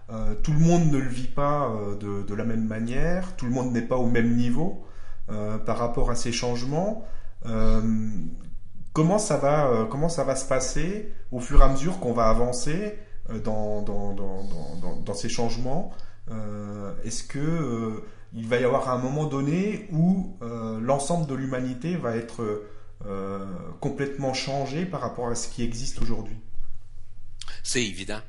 [0.09, 3.45] euh, tout le monde ne le vit pas euh, de, de, la même manière, tout
[3.45, 4.85] le monde n'est pas au même niveau
[5.65, 7.03] par rapport à ces changements.
[8.93, 12.29] comment ça va, comment ça va se passer au fur et à mesure qu'on va
[12.29, 12.99] avancer
[13.43, 15.91] dans, dans, dans, dans, ces changements?
[17.03, 20.37] Est-ce que il va y avoir un moment donné où
[20.81, 22.63] l'ensemble de l'humanité va être
[23.79, 26.37] complètement changé par rapport à ce qui existe aujourd'hui?
[27.63, 28.21] C'est évident.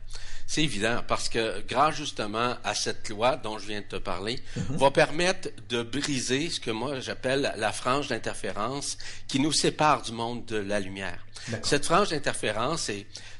[0.47, 4.41] C'est évident parce que grâce justement à cette loi dont je viens de te parler,
[4.57, 4.77] mhm.
[4.77, 10.13] va permettre de briser ce que moi j'appelle la frange d'interférence qui nous sépare du
[10.13, 11.27] monde de la lumière.
[11.63, 12.91] Cette frange d'interférence,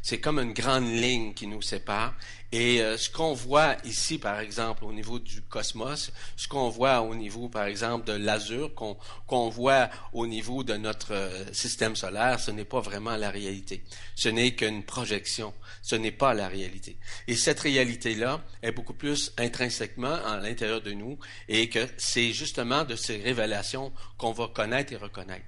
[0.07, 2.15] c'est comme une grande ligne qui nous sépare
[2.53, 7.01] et euh, ce qu'on voit ici, par exemple, au niveau du cosmos, ce qu'on voit
[7.01, 12.39] au niveau, par exemple, de l'azur, qu'on voit au niveau de notre euh, système solaire,
[12.39, 13.83] ce n'est pas vraiment la réalité.
[14.15, 15.53] Ce n'est qu'une projection.
[15.83, 16.97] Ce n'est pas la réalité.
[17.27, 22.85] Et cette réalité-là est beaucoup plus intrinsèquement à l'intérieur de nous et que c'est justement
[22.85, 25.45] de ces révélations qu'on va connaître et reconnaître.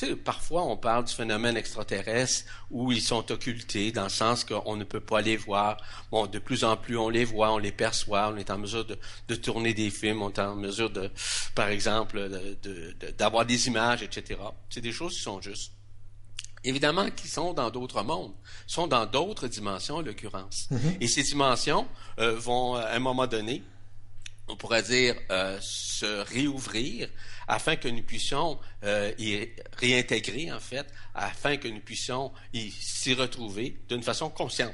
[0.00, 4.74] Sais, parfois on parle du phénomène extraterrestre où ils sont occultés dans le sens qu'on
[4.74, 5.76] ne peut pas les voir.
[6.10, 8.86] Bon, de plus en plus on les voit, on les perçoit, on est en mesure
[8.86, 11.10] de, tourner des films, on est en mesure de,
[11.54, 12.30] par exemple,
[13.18, 14.40] d'avoir des images, etc.
[14.70, 15.72] C'est des choses qui sont justes.
[16.64, 18.32] Évidemment, qui sont dans d'autres mondes,
[18.66, 20.68] sont dans d'autres dimensions, en l'occurrence.
[20.72, 20.96] Mm-hmm.
[21.02, 21.86] Et ces dimensions
[22.18, 23.62] euh, vont, à un moment donné,
[24.48, 27.10] on pourrait dire, euh, se réouvrir
[27.50, 33.76] afin que nous puissions euh, y réintégrer, en fait, afin que nous puissions s'y retrouver
[33.88, 34.72] d'une façon consciente.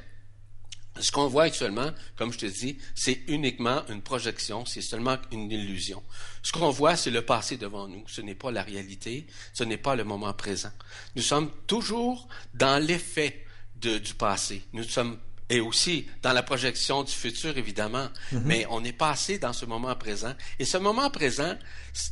[1.00, 5.50] Ce qu'on voit actuellement, comme je te dis, c'est uniquement une projection, c'est seulement une
[5.50, 6.02] illusion.
[6.42, 8.04] Ce qu'on voit, c'est le passé devant nous.
[8.08, 10.72] Ce n'est pas la réalité, ce n'est pas le moment présent.
[11.14, 14.62] Nous sommes toujours dans l'effet du passé.
[14.74, 18.08] Nous sommes et aussi dans la projection du futur, évidemment.
[18.32, 18.42] Mhm.
[18.44, 20.34] Mais on est passé dans ce moment présent.
[20.58, 21.56] Et ce moment présent,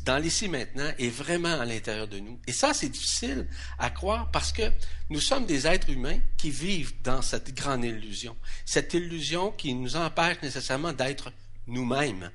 [0.04, 2.38] dans l'ici maintenant, est vraiment à l'intérieur de nous.
[2.46, 4.62] Et ça, c'est difficile à croire parce que
[5.10, 8.36] nous sommes des êtres humains qui vivent dans cette grande illusion.
[8.64, 11.32] Cette illusion qui nous empêche nécessairement d'être
[11.66, 12.30] nous-mêmes.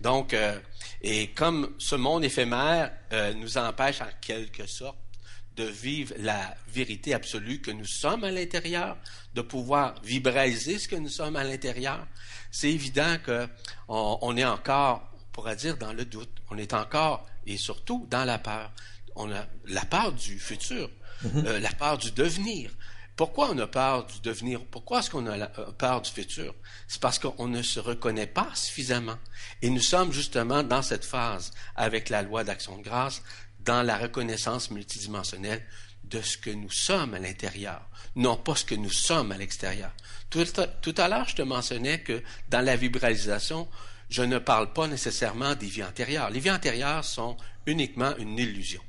[0.00, 0.58] Donc, euh,
[1.00, 4.98] et comme ce monde éphémère euh, nous empêche en quelque sorte
[5.56, 8.96] de vivre la vérité absolue que nous sommes à l'intérieur,
[9.34, 12.06] de pouvoir vibraliser ce que nous sommes à l'intérieur,
[12.50, 16.30] c'est évident qu'on on est encore, on pourrait dire, dans le doute.
[16.50, 18.70] On est encore, et surtout, dans la peur.
[19.16, 20.90] On a la peur du futur,
[21.24, 21.46] mm-hmm.
[21.46, 22.70] euh, la peur du devenir.
[23.16, 24.64] Pourquoi on a peur du devenir?
[24.70, 26.54] Pourquoi est-ce qu'on a euh, peur du futur?
[26.88, 29.18] C'est parce qu'on ne se reconnaît pas suffisamment.
[29.60, 33.22] Et nous sommes justement dans cette phase avec la loi d'action de grâce
[33.64, 35.62] dans la reconnaissance multidimensionnelle
[36.04, 39.92] de ce que nous sommes à l'intérieur, non pas ce que nous sommes à l'extérieur.
[40.30, 43.68] Tout, à l'heure, je te mentionnais que dans la vibralisation,
[44.08, 46.30] je ne parle pas nécessairement des vies antérieures.
[46.30, 48.80] Les vies antérieures sont uniquement une illusion.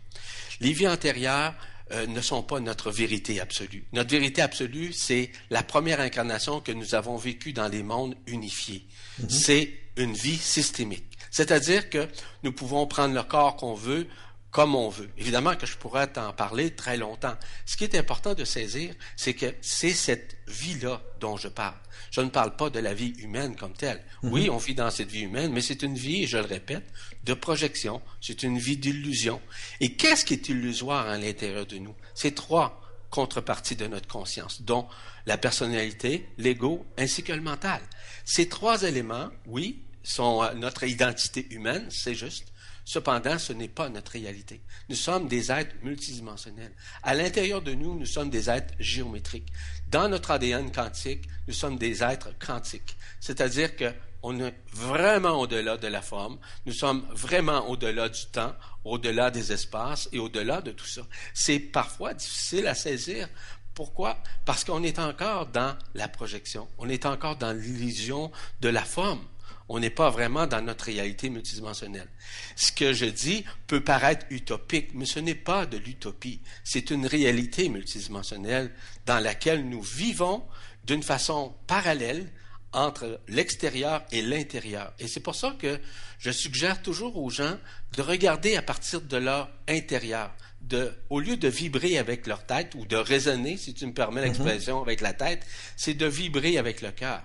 [0.60, 1.54] Les vies antérieures
[1.92, 3.86] euh, ne sont pas notre vérité absolue.
[3.94, 8.86] Notre vérité absolue, c'est la première incarnation que nous avons vécue dans les mondes unifiés.
[9.22, 9.30] Mm-hmm.
[9.30, 11.18] C'est une vie systémique.
[11.30, 12.08] C'est-à-dire que
[12.44, 14.08] nous pouvons prendre le corps qu'on veut,
[14.54, 15.10] comme on veut.
[15.18, 17.36] Évidemment que je pourrais t'en parler très longtemps.
[17.66, 21.76] Ce qui est important de saisir, c'est que c'est cette vie-là dont je parle.
[22.12, 24.06] Je ne parle pas de la vie humaine comme telle.
[24.22, 24.32] Mhm.
[24.32, 26.86] Oui, on vit dans cette vie humaine, mais c'est une vie, je le répète,
[27.24, 28.00] de projection.
[28.22, 29.42] C'est une vie d'illusion.
[29.80, 31.96] Et qu'est-ce qui est illusoire à l'intérieur de nous?
[32.14, 34.88] C'est trois contreparties de notre conscience, dont
[35.26, 37.82] la personnalité, l'ego, ainsi que le mental.
[38.24, 42.53] Ces trois éléments, oui, sont euh, notre identité humaine, c'est juste,
[42.86, 44.62] Cependant, ce n'est pas notre réalité.
[44.90, 46.74] Nous sommes des êtres multidimensionnels.
[47.02, 49.52] À l'intérieur de nous, nous sommes des êtres géométriques.
[49.90, 52.98] Dans notre ADN quantique, nous sommes des êtres quantiques.
[53.20, 53.94] C'est-à-dire que
[54.24, 59.52] on est vraiment au-delà de la forme, nous sommes vraiment au-delà du temps, au-delà des
[59.52, 61.02] espaces et au-delà de tout ça.
[61.34, 63.28] C'est parfois difficile à saisir.
[63.74, 64.18] Pourquoi?
[64.46, 69.22] Parce qu'on est encore dans la projection, on est encore dans l'illusion de la forme
[69.70, 72.10] on n'est pas vraiment dans notre réalité multidimensionnelle.
[72.56, 76.42] Ce que je dis peut paraître utopique, mais ce n'est pas de l'utopie.
[76.64, 78.72] C'est une réalité multidimensionnelle
[79.06, 80.44] dans laquelle nous vivons
[80.86, 82.30] d'une façon parallèle
[82.74, 84.94] entre l'extérieur et l'intérieur.
[85.00, 85.80] Et c'est pour ça que
[86.20, 87.58] je suggère toujours aux gens
[87.96, 90.34] de regarder à partir de leur intérieur.
[90.64, 94.22] De, au lieu de vibrer avec leur tête ou de raisonner, si tu me permets
[94.22, 94.26] mm-hmm.
[94.26, 95.46] l'expression, avec la tête,
[95.76, 97.22] c'est de vibrer avec le cœur.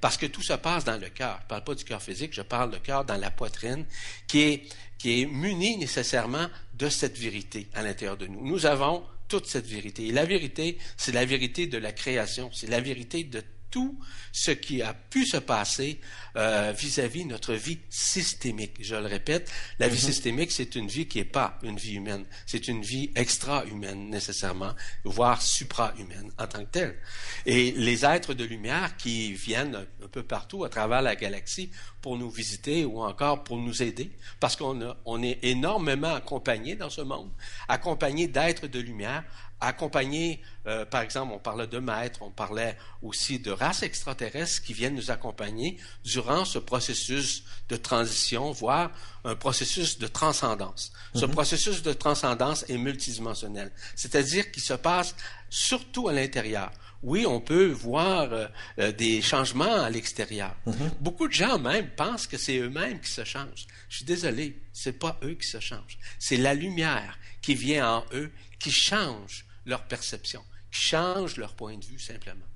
[0.00, 1.38] Parce que tout se passe dans le cœur.
[1.38, 3.86] Je ne parle pas du cœur physique, je parle du cœur dans la poitrine,
[4.26, 4.62] qui est,
[4.98, 8.46] qui est muni nécessairement de cette vérité à l'intérieur de nous.
[8.46, 10.08] Nous avons toute cette vérité.
[10.08, 13.98] Et la vérité, c'est la vérité de la création, c'est la vérité de tout
[14.30, 15.98] ce qui a pu se passer
[16.36, 18.76] euh, vis-à-vis notre vie systémique.
[18.80, 20.12] Je le répète, la vie mhm.
[20.12, 22.24] systémique, c'est une vie qui n'est pas une vie humaine.
[22.46, 24.72] C'est une vie extra-humaine nécessairement,
[25.04, 26.98] voire supra-humaine en tant que telle.
[27.46, 32.16] Et les êtres de lumière qui viennent un peu partout à travers la galaxie pour
[32.18, 37.00] nous visiter ou encore pour nous aider, parce qu'on on est énormément accompagné dans ce
[37.00, 37.30] monde,
[37.68, 39.24] accompagné d'êtres de lumière
[39.62, 44.74] accompagner, euh, par exemple, on parlait de maîtres, on parlait aussi de races extraterrestres qui
[44.74, 48.90] viennent nous accompagner durant ce processus de transition, voire
[49.24, 50.92] un processus de transcendance.
[51.14, 51.32] Ce mhm.
[51.32, 55.14] processus de transcendance est multidimensionnel, c'est-à-dire qu'il se passe
[55.48, 56.70] surtout à l'intérieur.
[57.04, 58.46] Oui, on peut voir euh,
[58.78, 60.54] euh, des changements à l'extérieur.
[60.66, 60.90] Mhm.
[61.00, 63.66] Beaucoup de gens même pensent que c'est eux-mêmes qui se changent.
[63.88, 65.98] Je suis désolé, c'est pas eux qui se changent.
[66.18, 71.76] C'est la lumière qui vient en eux qui change leur perception, qui changent leur point
[71.76, 72.46] de vue simplement.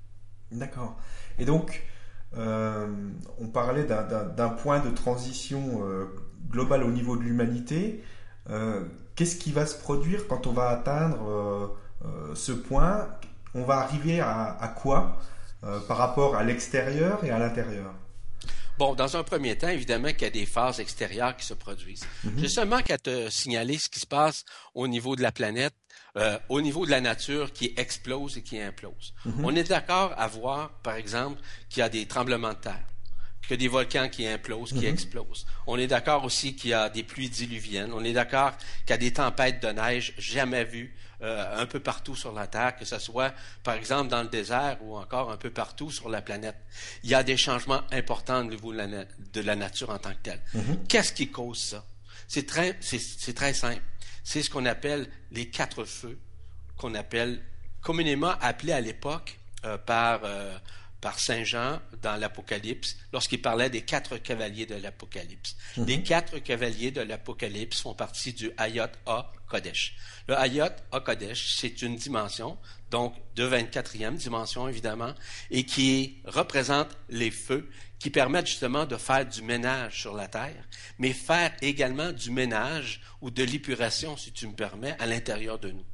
[0.51, 0.97] D'accord.
[1.39, 1.83] Et donc,
[2.35, 2.87] euh,
[3.39, 6.05] on parlait d'un point de transition euh,
[6.49, 8.03] globale au niveau de l'humanité.
[8.49, 11.77] Euh, qu'est-ce qui va se produire quand on va atteindre
[12.35, 13.07] ce point?
[13.53, 15.17] On va arriver à, quoi
[15.87, 17.93] par rapport à l'extérieur et à l'intérieur?
[18.77, 22.05] Bon, dans un premier temps, évidemment qu'il y a des phases extérieures qui se produisent.
[22.23, 25.73] Mm J'ai seulement qu'à te signaler ce qui se passe au niveau de la planète
[26.17, 29.13] euh, au niveau de la nature qui explose et qui implose.
[29.25, 29.45] Mhm.
[29.45, 32.85] On est d'accord à voir, par exemple, qu'il y a des tremblements de terre,
[33.41, 34.93] qu'il y a des volcans qui implosent, qui mhm.
[34.93, 35.45] explosent.
[35.67, 37.91] On est d'accord aussi qu'il y a des pluies diluviennes.
[37.93, 41.79] On est d'accord qu'il y a des tempêtes de neige jamais vues euh, un peu
[41.79, 45.37] partout sur la Terre, que ce soit, par exemple, dans le désert ou encore un
[45.37, 46.57] peu partout sur la planète.
[47.03, 50.41] Il y a des changements importants au niveau de la, nature en tant que telle.
[50.53, 50.87] Mhm.
[50.87, 51.85] Qu'est-ce qui cause ça?
[52.27, 53.81] C'est très, c'est très simple
[54.27, 56.19] c'est ce qu'on appelle les quatre feux,
[56.75, 57.41] qu'on appelle
[57.79, 60.57] communément appelés à l'époque euh, par, euh,
[61.01, 65.55] par Saint Jean dans l'Apocalypse, lorsqu'il parlait des quatre cavaliers de l'Apocalypse.
[65.77, 65.85] Mhm.
[65.85, 69.95] Les quatre cavaliers de l'Apocalypse font partie du Hayot A Kodesh.
[70.27, 72.57] Le Hayot A Kodesh, c'est une dimension,
[72.89, 75.13] donc de 24e dimension évidemment,
[75.51, 80.63] et qui représente les feux qui permettent justement de faire du ménage sur la terre,
[80.99, 85.71] mais faire également du ménage ou de l'épuration, si tu me permets, à l'intérieur de
[85.71, 85.85] nous.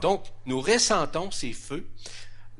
[0.00, 1.86] Donc, nous ressentons ces feux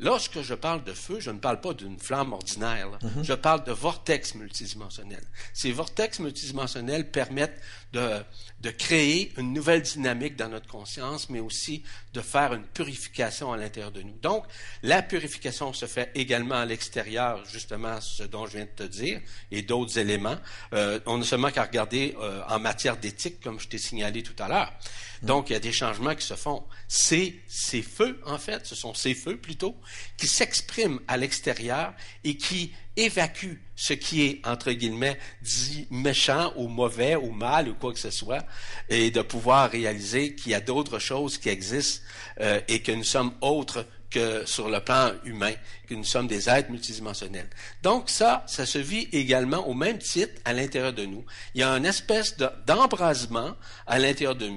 [0.00, 2.88] Lorsque je parle de feu, je ne parle pas d'une flamme ordinaire.
[3.02, 3.24] Mhm.
[3.24, 5.26] Je parle de vortex multidimensionnels.
[5.52, 7.60] Ces vortex multidimensionnels permettent
[7.92, 8.22] de,
[8.60, 11.82] de, créer une nouvelle dynamique dans notre conscience, mais aussi
[12.12, 14.16] de faire une purification à l'intérieur de nous.
[14.22, 14.44] Donc,
[14.82, 19.20] la purification se fait également à l'extérieur, justement ce dont je viens de te dire,
[19.50, 20.36] et d'autres éléments.
[20.74, 24.36] Euh, on n'a seulement qu'à regarder euh, en matière d'éthique, comme je t'ai signalé tout
[24.38, 24.72] à l'heure.
[25.22, 26.64] Donc, il y a des changements qui se font.
[26.86, 29.76] C'est ces feux, en fait, ce sont ces feux plutôt,
[30.16, 36.66] qui s'expriment à l'extérieur et qui évacuent ce qui est, entre guillemets, dit méchant ou
[36.68, 38.44] mauvais ou mal ou quoi que ce soit,
[38.88, 42.04] et de pouvoir réaliser qu'il y a d'autres choses qui existent
[42.40, 45.52] euh, et que nous sommes autres que sur le plan humain,
[45.86, 47.48] que nous sommes des êtres multidimensionnels.
[47.82, 51.24] Donc ça, ça se vit également au même titre à l'intérieur de nous.
[51.54, 53.54] Il y a une espèce d'embrasement
[53.86, 54.48] à l'intérieur de,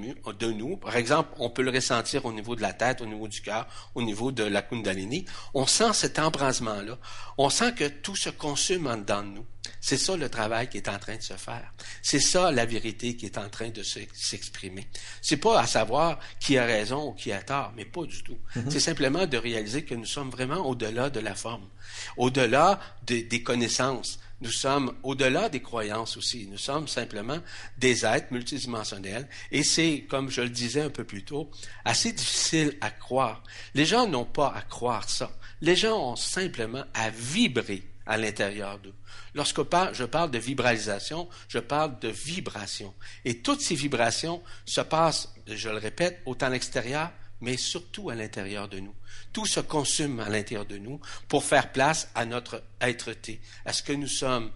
[0.52, 0.76] nous.
[0.76, 3.66] Par exemple, on peut le ressentir au niveau de la tête, au niveau du cœur,
[3.94, 5.24] au niveau de la kundalini.
[5.54, 6.98] On sent cet embrasement-là.
[7.38, 9.46] On sent que tout se consume en dedans de nous.
[9.84, 11.74] C'est ça le travail qui est en train de se faire.
[12.02, 14.86] C'est ça la vérité qui est en train de s'exprimer.
[15.20, 18.38] C'est pas à savoir qui a raison ou qui a tort, mais pas du tout.
[18.54, 18.70] Mm-hmm.
[18.70, 21.68] C'est simplement de réaliser que nous sommes vraiment au-delà de la forme,
[22.16, 24.20] au-delà des connaissances.
[24.40, 26.46] Nous sommes au-delà des croyances aussi.
[26.48, 27.38] Nous sommes simplement
[27.76, 29.28] des êtres multidimensionnels.
[29.50, 31.50] Et c'est, comme je le disais un peu plus tôt,
[31.84, 33.42] assez difficile à croire.
[33.74, 35.32] Les gens n'ont pas à croire ça.
[35.60, 38.94] Les gens ont simplement à vibrer à l'intérieur d'eux.
[39.34, 39.60] Lorsque
[39.92, 42.94] je parle de vibralisation, je parle de vibration.
[43.24, 47.10] Et toutes ces vibrations se passent, je le répète, autant à l'extérieur,
[47.40, 48.94] mais surtout à l'intérieur de nous.
[49.32, 53.82] Tout se consume à l'intérieur de nous pour faire place à notre être-té, à ce
[53.82, 54.50] que nous sommes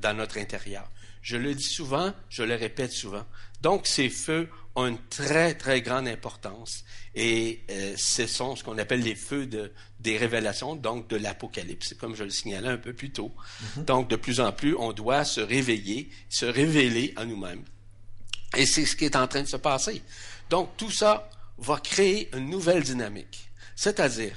[0.00, 0.90] dans notre intérieur.
[1.22, 3.26] Je le dis souvent, je le répète souvent.
[3.60, 4.48] Donc, ces feux
[4.78, 9.46] ont une très, très grande importance et euh, ce sont ce qu'on appelle les feux
[9.46, 13.32] de, des révélations, donc de l'Apocalypse, comme je le signalais un peu plus tôt.
[13.76, 13.84] Mhm.
[13.84, 17.64] Donc, de plus en plus, on doit se réveiller, se révéler à nous-mêmes.
[18.56, 20.02] Et c'est ce qui est en train de se passer.
[20.48, 23.50] Donc, tout ça va créer une nouvelle dynamique.
[23.74, 24.36] C'est-à-dire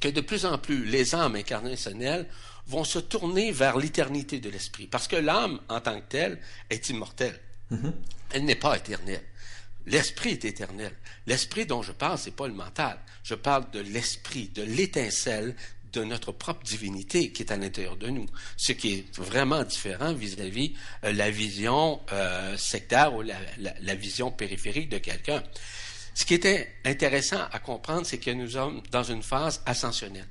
[0.00, 2.26] que de plus en plus, les âmes incarnationnelles
[2.66, 4.86] vont se tourner vers l'éternité de l'esprit.
[4.86, 7.38] Parce que l'âme, en tant que telle, est immortelle.
[7.70, 7.94] Mhm.
[8.30, 9.22] Elle n'est pas éternelle.
[9.86, 10.92] L'esprit est éternel.
[11.26, 12.98] L'esprit dont je parle, c'est pas le mental.
[13.22, 15.54] Je parle de l'esprit, de l'étincelle
[15.92, 20.12] de notre propre divinité qui est à l'intérieur de nous, ce qui est vraiment différent
[20.12, 25.42] vis-à-vis euh, la vision euh, sectaire ou la, vision périphérique de quelqu'un.
[26.14, 30.28] Ce qui était intéressant à comprendre, c'est que nous sommes dans une phase ascensionnelle.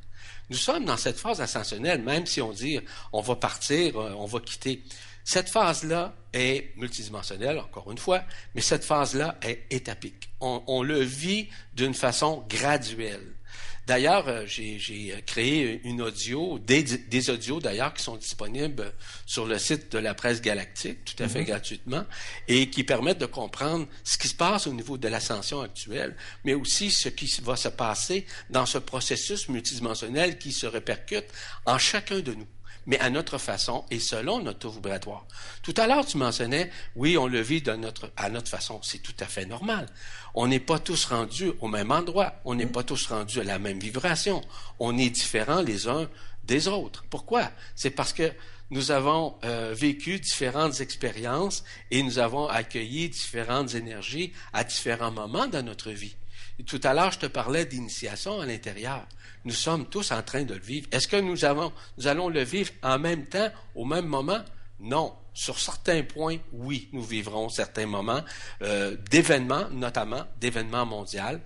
[0.49, 2.79] Nous sommes dans cette phase ascensionnelle, même si on dit
[3.11, 4.83] on va partir, euh, on va quitter.
[5.25, 8.23] Cette phase-là est multidimensionnelle, encore une fois,
[8.53, 10.29] mais cette phase-là est étapique.
[10.39, 13.33] On, on le vit d'une façon graduelle.
[13.87, 18.93] D'ailleurs, euh, j'ai créé une audio, des, des audios d'ailleurs qui sont disponibles
[19.25, 21.45] sur le site de la presse galactique, tout à fait mhm.
[21.45, 22.03] gratuitement,
[22.47, 26.53] et qui permettent de comprendre ce qui se passe au niveau de l'ascension actuelle, mais
[26.55, 31.25] aussi ce qui va se passer dans ce processus multidimensionnel qui se répercute
[31.65, 32.47] en chacun de nous
[32.85, 35.25] mais à notre façon et selon notre taux vibratoire.
[35.61, 38.79] Tout à l'heure, tu mentionnais, oui, on le vit de notre, à notre façon.
[38.83, 39.87] C'est tout à fait normal.
[40.33, 42.35] On n'est pas tous rendus au même endroit.
[42.45, 44.41] On n'est pas tous rendus à la même vibration.
[44.79, 46.09] On est différents les uns
[46.43, 47.05] des autres.
[47.09, 47.51] Pourquoi?
[47.75, 48.31] C'est parce que
[48.71, 55.47] nous avons euh, vécu différentes expériences et nous avons accueilli différentes énergies à différents moments
[55.47, 56.15] dans notre vie.
[56.65, 59.05] tout à l'heure, je te parlais d'initiation à l'intérieur
[59.45, 60.87] nous sommes tous en train de le vivre.
[60.91, 64.43] Est-ce que nous, avons, nous allons le vivre en même temps, au même moment?
[64.79, 65.15] Non.
[65.33, 68.23] Sur certains points, oui, nous vivrons certains moments
[68.61, 71.39] euh, d'événements, notamment d'événements mondiaux,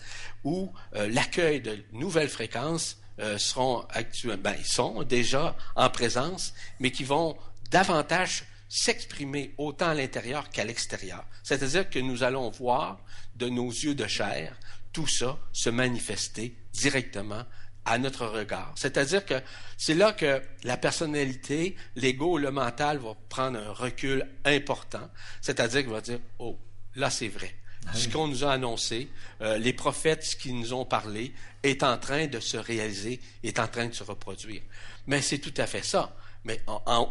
[0.43, 3.85] où euh, l'accueil de nouvelles fréquences euh, seront
[4.23, 7.35] ben, ils sont déjà en présence, mais qui vont
[7.71, 11.25] davantage s'exprimer autant à l'intérieur qu'à l'extérieur.
[11.43, 12.99] C'est-à-dire que nous allons voir
[13.35, 14.55] de nos yeux de chair
[14.93, 17.43] tout ça se manifester directement
[17.89, 18.71] à notre regard.
[18.75, 19.41] C'est-à-dire que
[19.77, 25.09] c'est là que la personnalité, l'ego, le mental va prendre un recul important.
[25.41, 26.57] C'est-à-dire qu'il va dire, oh,
[26.95, 27.55] là c'est vrai.
[27.87, 29.09] Ah ce qu'on nous a annoncé,
[29.41, 31.33] euh, les prophètes ce qui nous ont parlé,
[31.63, 34.61] est en train de se réaliser, est en train de se reproduire.
[35.07, 36.15] Mais c'est tout à fait ça.
[36.45, 36.61] Mais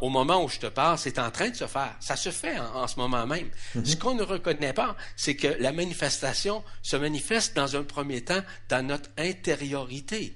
[0.01, 1.95] au moment où je te parle, c'est en train de se faire.
[2.01, 3.51] Ça se fait en, ce moment même.
[3.77, 3.85] Mm-hmm.
[3.85, 8.41] Ce qu'on ne reconnaît pas, c'est que la manifestation se manifeste dans un premier temps
[8.69, 10.35] dans notre intériorité.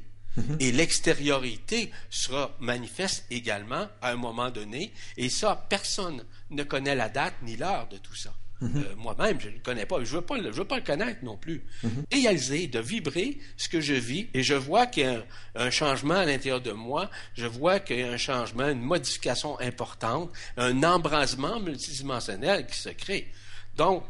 [0.60, 4.92] Et l'extériorité sera manifeste également à un moment donné.
[5.16, 8.32] Et ça, personne ne connaît la date ni l'heure de tout ça.
[8.62, 8.76] Mhm.
[8.76, 9.96] Euh, moi-même, je ne le connais pas.
[9.96, 11.62] Je ne veux, pas, veux pas le connaître non plus.
[11.82, 12.04] Mhm.
[12.12, 15.24] Réaliser, de vibrer ce que je vis, et je vois qu'il y a
[15.56, 19.58] un, changement à l'intérieur de moi, je vois qu'il y a un changement, une modification
[19.60, 23.28] importante, un embrasement multidimensionnel qui se crée.
[23.76, 24.04] Donc,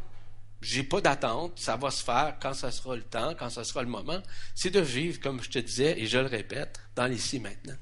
[0.63, 3.83] j'ai pas d'attente, ça va se faire quand ça sera le temps, quand ça sera
[3.83, 4.21] le moment.
[4.55, 7.75] C'est de vivre, comme je te disais, et je le répète, dans l'ici maintenant.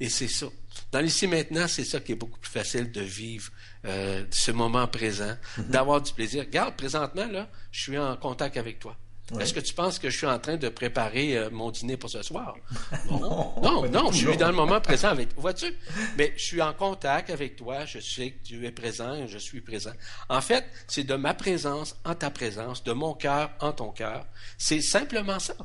[0.00, 0.46] Et c'est ça.
[0.92, 3.50] Dans l'ici maintenant, c'est ça qui est beaucoup plus facile de vivre
[3.84, 5.68] euh, ce moment présent, mm-hmm.
[5.68, 6.44] d'avoir du plaisir.
[6.44, 8.96] Regarde, présentement, là, je suis en contact avec toi.
[9.40, 12.08] Est-ce que tu penses que je suis en train de préparer euh, mon dîner pour
[12.08, 12.56] ce soir?
[13.10, 15.42] non, non, non, je suis dans le moment présent avec toi.
[15.42, 15.74] Vois-tu?
[16.16, 19.38] Mais je suis en contact avec toi, je sais que tu es présent et je
[19.38, 19.92] suis présent.
[20.28, 24.26] En fait, c'est de ma présence en ta présence, de mon cœur en ton cœur.
[24.58, 25.56] C'est simplement ça.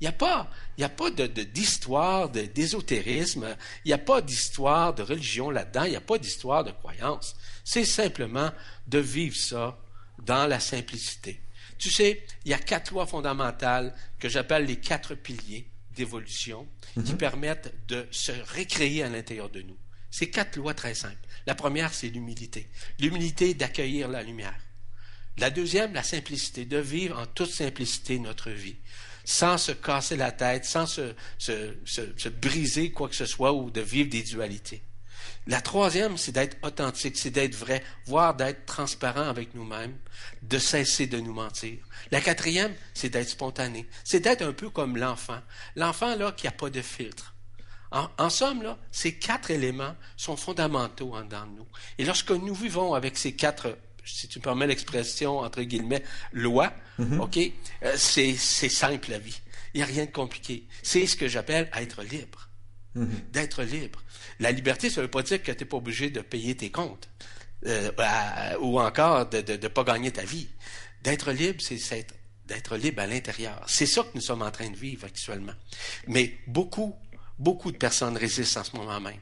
[0.00, 0.48] Il n'y a pas,
[0.78, 3.54] il y a pas d'histoire, de, d'ésotérisme,
[3.84, 7.36] il n'y a pas d'histoire de religion là-dedans, il n'y a pas d'histoire de croyance.
[7.64, 8.50] C'est simplement
[8.86, 9.76] de vivre ça
[10.24, 11.42] dans la simplicité.
[11.80, 15.66] Tu sais, il y a quatre lois fondamentales que j'appelle les quatre piliers
[15.96, 17.16] d'évolution qui mhm.
[17.16, 19.78] permettent de se récréer à l'intérieur de nous.
[20.10, 21.16] Ces quatre lois très simples.
[21.46, 22.68] La première, c'est l'humilité.
[22.98, 24.60] L'humilité d'accueillir la lumière.
[25.38, 28.76] La deuxième, la simplicité, de vivre en toute simplicité notre vie,
[29.24, 33.80] sans se casser la tête, sans se, se briser quoi que ce soit ou de
[33.80, 34.82] vivre des dualités.
[35.46, 39.96] La troisième, c'est d'être authentique, c'est d'être vrai, voire d'être transparent avec nous-mêmes,
[40.42, 41.78] de cesser de nous mentir.
[42.10, 45.40] La quatrième, c'est d'être spontané, c'est d'être un peu comme l'enfant.
[45.76, 47.34] L'enfant, là, qui n'a pas de filtre.
[47.92, 51.66] En, somme, là, ces quatre éléments sont fondamentaux en dedans de nous.
[51.98, 56.72] Et lorsque nous vivons avec ces quatre, si tu me permets l'expression, entre guillemets, lois,
[57.00, 57.18] mm-hmm.
[57.18, 57.38] OK,
[57.82, 59.40] euh, c'est simple la vie.
[59.74, 60.68] Il n'y a rien de compliqué.
[60.82, 62.49] C'est ce que j'appelle être libre.
[62.96, 63.30] Mm-hmm.
[63.32, 64.02] D'être libre.
[64.40, 66.70] La liberté, ça ne veut pas dire que tu n'es pas obligé de payer tes
[66.70, 67.08] comptes
[67.66, 67.90] euh,
[68.60, 70.48] ou encore de ne pas gagner ta vie.
[71.02, 72.06] D'être libre, c'est
[72.46, 73.62] d'être libre à l'intérieur.
[73.66, 75.52] C'est ça que nous sommes en train de vivre actuellement.
[76.08, 76.96] Mais beaucoup,
[77.38, 79.20] beaucoup de personnes résistent en ce moment même.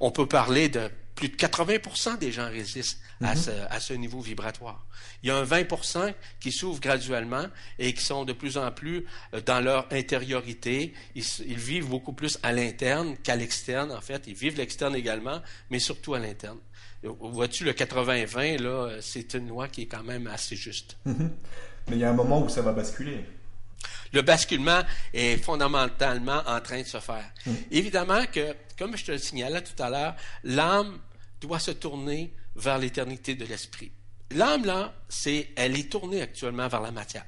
[0.00, 3.40] On peut parler de plus de 80% des gens résistent à, mhm.
[3.40, 4.86] ce, à, ce, niveau vibratoire.
[5.22, 7.44] Il y a un 20% qui s'ouvrent graduellement
[7.80, 9.04] et qui sont de plus en plus
[9.34, 10.94] euh, dans leur intériorité.
[11.16, 14.28] Ils, ils vivent beaucoup plus à l'interne qu'à l'externe, en fait.
[14.28, 16.58] Ils vivent l'externe également, mais surtout à l'interne.
[17.02, 20.98] Vois-tu, le 80-20, là, euh, c'est une loi qui est quand même assez juste.
[21.04, 21.32] Mhm.
[21.88, 23.24] Mais il y a un moment où ça va basculer.
[24.12, 27.30] Le basculement est fondamentalement en train de se faire.
[27.46, 27.52] Mm.
[27.70, 30.14] Évidemment que, comme je te le signalais tout à l'heure,
[30.44, 30.98] l'âme
[31.40, 33.92] doit se tourner vers l'éternité de l'esprit.
[34.32, 37.24] L'âme, là, c'est, elle est tournée actuellement vers la matière.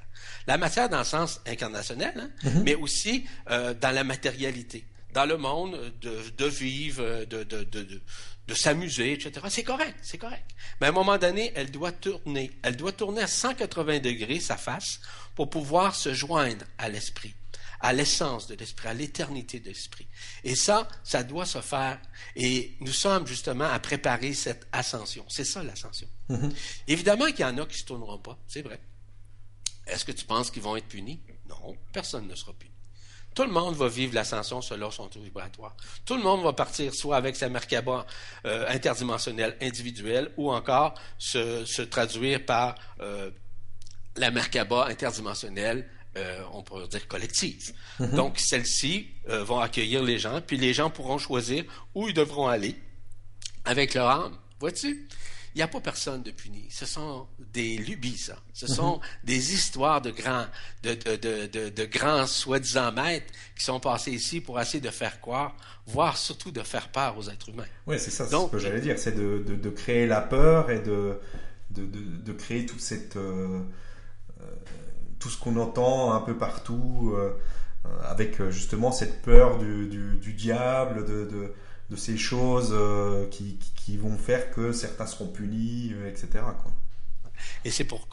[0.47, 2.63] La matière dans le sens incarnationnel, hein, Mm-hmm.
[2.63, 4.85] mais aussi euh, dans la matérialité,
[5.15, 8.03] dans le monde de, de vivre, de, de, de, de,
[8.47, 9.47] de s'amuser, etc.
[9.49, 10.45] C'est correct, c'est correct.
[10.81, 12.51] Mais à un moment donné, elle doit tourner.
[12.63, 15.01] Elle doit tourner à 180 degrés sa face
[15.35, 17.35] pour pouvoir se joindre à l'esprit,
[17.81, 20.07] à l'essence de l'esprit, à l'éternité de l'esprit.
[20.45, 21.99] Et ça, ça doit se faire.
[22.37, 25.25] Et nous sommes justement à préparer cette ascension.
[25.29, 26.09] C'est ça l'ascension.
[26.87, 28.81] Évidemment qu'il y en a qui ne se tourneront pas, c'est vrai.
[29.87, 31.21] Est-ce que tu penses qu'ils vont être punis?
[31.49, 32.71] Non, personne ne sera puni.
[33.35, 35.77] Tout le monde va vivre l'ascension selon son taux vibratoire.
[36.05, 38.05] Tout le monde va partir soit avec sa Merkaba
[38.45, 43.31] euh, interdimensionnelle individuelle ou encore se, se traduire par euh,
[44.17, 47.73] la Merkaba interdimensionnelle, euh, on pourrait dire collective.
[48.13, 52.49] Donc, celles-ci euh, vont accueillir les gens, puis les gens pourront choisir où ils devront
[52.49, 52.75] aller
[53.65, 54.37] avec leur âme.
[54.59, 55.07] Vois-tu?
[55.55, 56.67] Il n'y a pas personne de puni.
[56.71, 58.37] Ce sont des lubies, ça.
[58.53, 60.47] Ce sont des histoires de grands,
[60.85, 65.21] de, de, de, de, grands soi-disant maîtres qui sont passés ici pour essayer de faire
[65.21, 65.57] croire,
[65.87, 67.67] voire surtout de faire peur aux êtres humains.
[67.89, 70.71] Oui, c'est ça, Donc- ce que j'allais dire, c'est de, de, de créer la peur
[70.71, 71.19] et de,
[71.71, 73.61] de, de, de créer toute cette, euh,
[75.21, 77.39] tout ce qu'on entend un peu partout, euh,
[77.85, 81.55] euh, avec euh, justement cette peur du, diable, de,
[81.97, 82.75] ces choses
[83.31, 86.29] qui, vont faire que certains seront punis, etc.
[86.63, 86.73] Quoi.
[87.65, 88.07] Et c'est pour,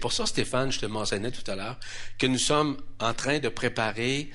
[0.00, 1.78] pour ça, Stéphane, je te mentionnais tout à l'heure,
[2.18, 4.30] que nous sommes en train de préparer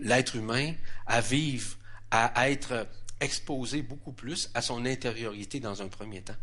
[0.00, 0.72] l'être humain
[1.06, 1.76] à vivre,
[2.10, 2.86] à être
[3.20, 6.36] exposé beaucoup plus à son intériorité dans un premier temps.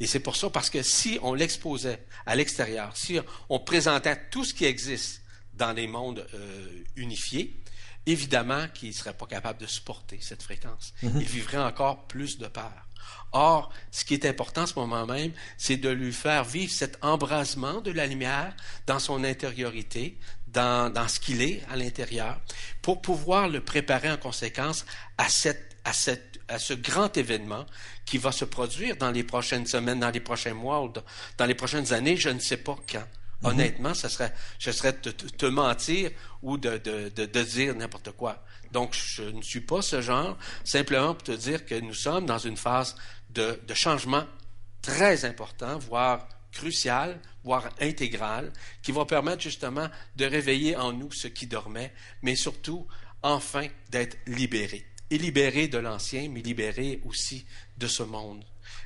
[0.00, 3.18] Et c'est pour ça, parce que si on l'exposait à l'extérieur, si
[3.48, 5.22] on présentait tout ce qui existe
[5.54, 7.58] dans les mondes euh, unifiés,
[8.06, 10.94] évidemment qu'il ne serait pas capable de supporter cette fréquence.
[11.02, 12.86] Il vivrait encore plus de peur.
[13.32, 16.98] Or, ce qui est important à ce moment même, c'est de lui faire vivre cet
[17.02, 18.54] embrasement de la lumière
[18.86, 20.18] dans son intériorité,
[20.48, 22.40] dans, dans ce qu'il est à l'intérieur,
[22.82, 24.86] pour pouvoir le préparer en conséquence
[25.18, 27.66] à, cette, à, cette, à ce grand événement
[28.04, 30.92] qui va se produire dans les prochaines semaines, dans les prochains mois ou
[31.38, 33.04] dans, les prochaines années, je ne sais pas quand.
[33.42, 36.10] Honnêtement, ce serait, je serais te, te, te mentir
[36.42, 38.42] ou de, de, de, de dire n'importe quoi.
[38.72, 42.38] Donc, je ne suis pas ce genre, simplement pour te dire que nous sommes dans
[42.38, 42.96] une phase
[43.30, 44.24] de, de changement
[44.82, 51.28] très important, voire crucial, voire intégral, qui va permettre justement de réveiller en nous ce
[51.28, 51.92] qui dormait,
[52.22, 52.86] mais surtout,
[53.22, 54.86] enfin, d'être libéré.
[55.10, 57.46] Et libéré de l'ancien, mais libéré aussi
[57.78, 58.44] de ce monde.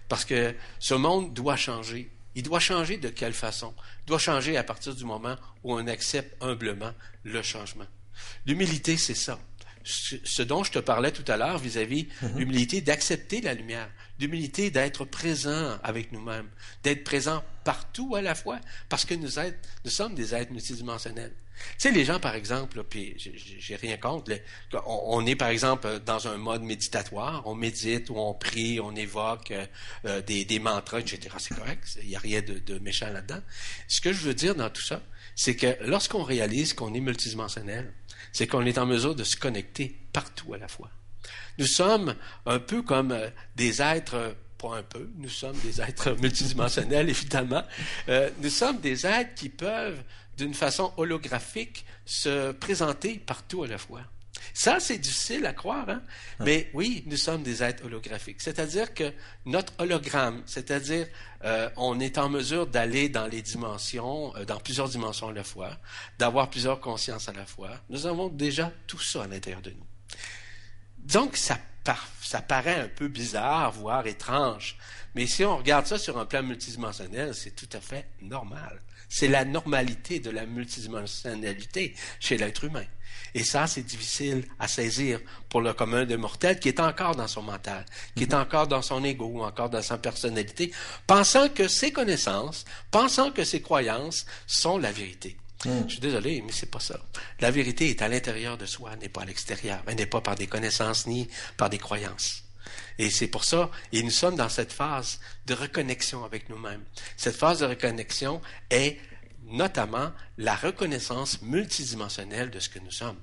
[0.08, 2.10] Parce que ce monde doit changer.
[2.34, 3.74] Il doit changer de quelle façon?
[4.02, 6.92] Il doit changer à partir du moment où on accepte humblement
[7.24, 7.86] le changement.
[8.46, 9.38] L'humilité, c'est ça.
[9.82, 15.04] Ce dont je te parlais tout à l'heure vis-à-vis l'humilité d'accepter la lumière, l'humilité d'être
[15.04, 16.48] présent avec nous-mêmes,
[16.82, 19.28] d'être présent partout à la fois, parce que nous,
[19.84, 21.34] nous sommes des êtres multidimensionnels.
[21.60, 24.32] Tu sais, les gens, par exemple, puis j'ai rien contre,
[24.72, 28.94] on, on, est, par exemple, dans un mode méditatoire, on médite ou on prie, on
[28.94, 29.52] évoque
[30.04, 31.28] euh, des, des, mantras, etc.
[31.38, 33.42] C'est correct, il n'y a rien de, de méchant là-dedans.
[33.88, 35.02] Ce que je veux dire dans tout ça,
[35.34, 37.92] c'est que lorsqu'on réalise qu'on est multidimensionnel,
[38.32, 40.90] c'est qu'on est en mesure de se connecter partout à la fois.
[41.58, 42.14] Nous sommes
[42.46, 47.62] un peu comme euh, des êtres, pas un peu, nous sommes des êtres multidimensionnels, évidemment.
[48.08, 50.02] Euh, nous sommes des êtres qui peuvent
[50.36, 54.02] d'une façon holographique se présenter partout à la fois.
[54.54, 56.02] Ça, c'est difficile à croire, hein?
[56.40, 58.40] mais oui, nous sommes des êtres holographiques.
[58.40, 59.12] C'est-à-dire que
[59.46, 61.06] notre hologramme, c'est-à-dire
[61.44, 65.44] euh, on est en mesure d'aller dans les dimensions, euh, dans plusieurs dimensions à la
[65.44, 65.70] fois,
[66.18, 67.70] d'avoir plusieurs consciences à la fois.
[67.88, 69.86] Nous avons déjà tout ça à l'intérieur de nous.
[70.98, 74.76] Donc, ça, par, ça paraît un peu bizarre, voire étrange,
[75.14, 78.80] mais si on regarde ça sur un plan multidimensionnel, c'est tout à fait normal.
[79.10, 82.86] C'est la normalité de la multidimensionnalité chez l'être humain.
[83.34, 87.28] Et ça, c'est difficile à saisir pour le commun des mortels qui est encore dans
[87.28, 87.84] son mental,
[88.16, 90.72] qui est encore dans son ego ou encore dans sa personnalité,
[91.06, 95.36] pensant que ses connaissances, pensant que ses croyances sont la vérité.
[95.64, 95.70] Mmh.
[95.86, 96.98] Je suis désolé, mais c'est pas ça.
[97.40, 99.82] La vérité est à l'intérieur de soi, n'est pas à l'extérieur.
[99.86, 102.44] Elle n'est pas par des connaissances ni par des croyances.
[103.00, 106.84] Et c'est pour ça, et nous sommes dans cette phase de reconnexion avec nous-mêmes.
[107.16, 108.98] Cette phase de reconnexion est
[109.44, 113.16] notamment la reconnaissance multidimensionnelle de ce que nous sommes.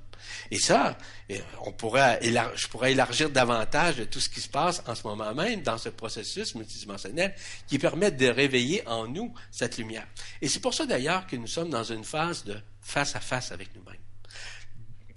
[0.50, 0.98] Et ça,
[1.30, 2.18] euh, on pourrait
[2.56, 5.78] je pourrais élargir davantage de tout ce qui se passe en ce moment même dans
[5.78, 7.32] ce processus multidimensionnel
[7.68, 10.08] qui permet de réveiller en nous cette lumière.
[10.42, 13.52] Et c'est pour ça d'ailleurs que nous sommes dans une phase de face à face
[13.52, 13.94] avec nous-mêmes.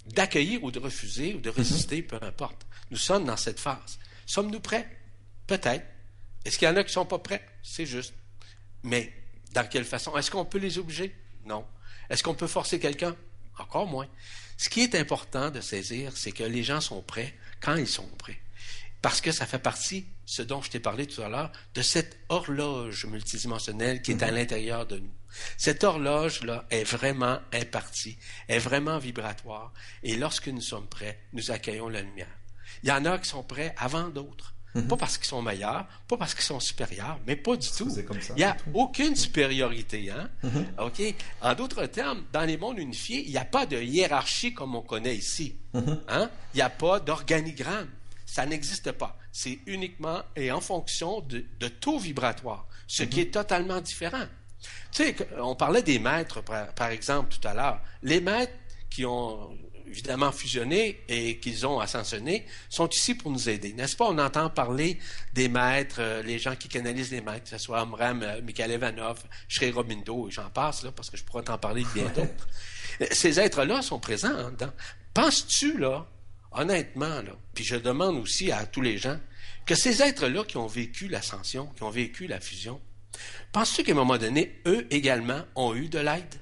[0.06, 2.64] D'accueillir ou de refuser ou de résister, peu importe.
[2.92, 3.98] Nous sommes dans cette phase.
[4.32, 4.88] Sommes-nous prêts?
[5.46, 5.84] Peut-être.
[6.46, 7.46] Est-ce qu'il y en a qui ne sont pas prêts?
[7.62, 8.14] C'est juste.
[8.82, 9.12] Mais
[9.52, 10.16] dans quelle façon?
[10.16, 11.14] Est-ce qu'on peut les obliger?
[11.44, 11.66] Non.
[12.08, 13.14] Est-ce qu'on peut forcer quelqu'un?
[13.58, 14.08] Encore moins.
[14.56, 18.08] Ce qui est important de saisir, c'est que les gens sont prêts quand ils sont
[18.16, 18.40] prêts.
[19.02, 22.18] Parce que ça fait partie, ce dont je t'ai parlé tout à l'heure, de cette
[22.30, 24.36] horloge multidimensionnelle qui est à mhm.
[24.36, 25.12] l'intérieur de nous.
[25.58, 28.16] Cette horloge-là est vraiment impartie,
[28.48, 32.34] est vraiment vibratoire, et lorsque nous sommes prêts, nous accueillons la lumière.
[32.82, 34.54] Il y en a qui sont prêts avant d'autres.
[34.74, 34.88] Mhm.
[34.88, 37.94] Pas parce qu'ils sont meilleurs, pas parce qu'ils sont supérieurs, mais pas du tout.
[38.30, 40.10] il n'y a aucune supériorité.
[40.10, 40.30] Hein?
[40.78, 41.02] OK?
[41.42, 44.80] En d'autres termes, dans les mondes unifiés, il n'y a pas de hiérarchie comme on
[44.80, 45.56] connaît ici.
[45.74, 46.00] Mhm.
[46.08, 46.30] Hein?
[46.54, 47.88] Il n'y a pas d'organigramme.
[48.24, 49.18] Ça n'existe pas.
[49.30, 54.24] C'est uniquement et en fonction de, taux vibratoire, ce qui est totalement différent.
[54.90, 57.80] Tu sais, on parlait des maîtres, par exemple, tout à l'heure.
[58.02, 58.52] Les maîtres
[58.88, 59.50] qui ont
[59.92, 63.74] évidemment fusionnés et qu'ils ont ascensionné, sont ici pour nous aider.
[63.74, 64.06] N'est-ce pas?
[64.06, 64.98] On entend parler
[65.34, 68.72] des maîtres, euh, les gens qui canalisent les maîtres, que ce soit Amram, euh, Mikhail
[68.72, 72.48] Ivanov, Sri Robindo, et j'en passe, là, parce que je pourrais t'en parler bien d'autres.
[73.00, 74.36] Euh, ces êtres-là sont présents.
[74.36, 74.52] Hein,
[75.14, 76.06] penses-tu, là,
[76.50, 79.18] honnêtement, là, puis je demande aussi à tous les gens,
[79.64, 82.82] que ces êtres-là qui ont vécu l'ascension, qui ont vécu la fusion,
[83.50, 86.41] penses-tu qu'à un moment donné, eux également ont eu de l'aide?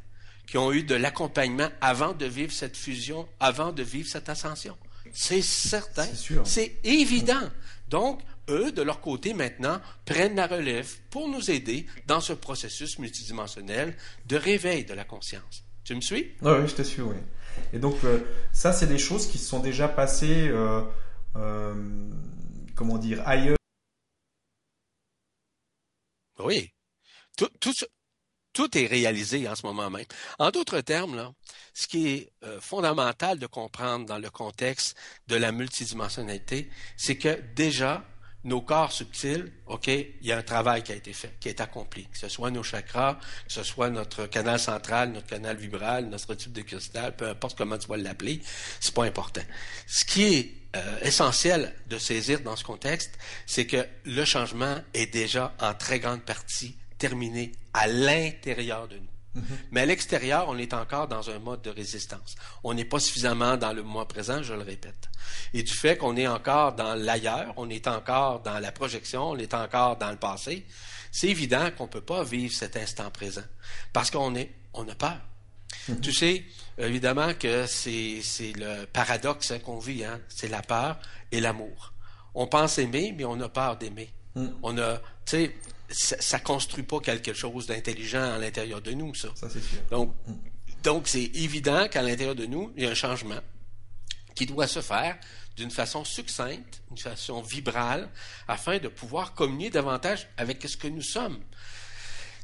[0.51, 4.77] Qui ont eu de l'accompagnement avant de vivre cette fusion, avant de vivre cette ascension.
[5.13, 6.09] C'est certain.
[6.45, 7.49] C'est évident.
[7.89, 12.99] Donc, eux, de leur côté, maintenant, prennent la relève pour nous aider dans ce processus
[12.99, 13.97] multidimensionnel
[14.27, 15.63] de réveil de la conscience.
[15.85, 16.33] Tu me suis?
[16.43, 17.17] Oui, je te suis, oui.
[17.73, 18.19] Et donc, euh,
[18.53, 20.83] ça, c'est des choses qui sont déjà passées, euh,
[21.37, 22.11] euh,
[22.75, 23.57] comment dire, ailleurs.
[26.41, 26.73] Oui.
[27.37, 27.73] Tout, tout,
[28.53, 30.05] tout est réalisé en ce moment même.
[30.39, 31.33] En d'autres termes, là,
[31.75, 34.97] ce qui est euh, fondamental de comprendre dans le contexte
[35.29, 38.05] de la multidimensionnalité, c'est que déjà,
[38.43, 41.61] nos corps subtils, OK, il y a un travail qui a été fait, qui est
[41.61, 46.07] accompli, que ce soit nos chakras, que ce soit notre canal central, notre canal vibral,
[46.07, 48.41] notre tube de cristal, peu importe comment tu vas l'appeler,
[48.81, 49.43] c'est pas important.
[49.87, 53.13] Ce qui est euh, essentiel de saisir dans ce contexte,
[53.47, 59.11] c'est que le changement est déjà en très grande partie terminé à l'intérieur de nous.
[59.35, 59.45] Mhm.
[59.71, 62.35] Mais à l'extérieur, on est encore dans un mode de résistance.
[62.63, 65.09] On n'est pas suffisamment dans le mois présent, je le répète.
[65.55, 69.37] Et du fait qu'on est encore dans l'ailleurs, on est encore dans la projection, on
[69.37, 70.67] est encore dans le passé,
[71.11, 73.45] c'est évident qu'on ne peut pas vivre cet instant présent.
[73.93, 75.21] Parce qu'on est, on a peur.
[75.89, 76.01] Mhm.
[76.01, 76.45] Tu sais,
[76.77, 78.23] évidemment que c'est,
[78.57, 80.21] le paradoxe qu'on vit, hein?
[80.29, 80.99] c'est la peur
[81.33, 81.95] et l'amour.
[82.35, 84.11] On pense aimer, mais on a peur d'aimer.
[84.35, 84.57] Mhm.
[84.63, 85.57] On a, tu sais,
[85.91, 89.29] ça, ne construit pas quelque chose d'intelligent à l'intérieur de nous, ça.
[89.35, 89.81] Ça, c'est sûr.
[89.91, 90.15] Donc,
[90.83, 93.41] donc c'est évident qu'à l'intérieur de nous, il y a un changement
[94.35, 95.19] qui doit se faire
[95.57, 98.09] d'une façon succincte, d'une façon vibrale,
[98.49, 101.39] afin de pouvoir communier davantage avec ce que nous sommes.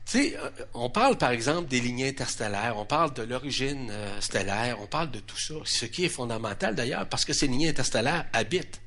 [0.04, 4.20] Tu sais, euh, on parle par exemple des lignées interstellaires, on parle de l'origine euh,
[4.20, 7.70] stellaire, on parle de tout ça, ce qui est fondamental d'ailleurs, parce que ces lignées
[7.70, 8.80] interstellaires habitent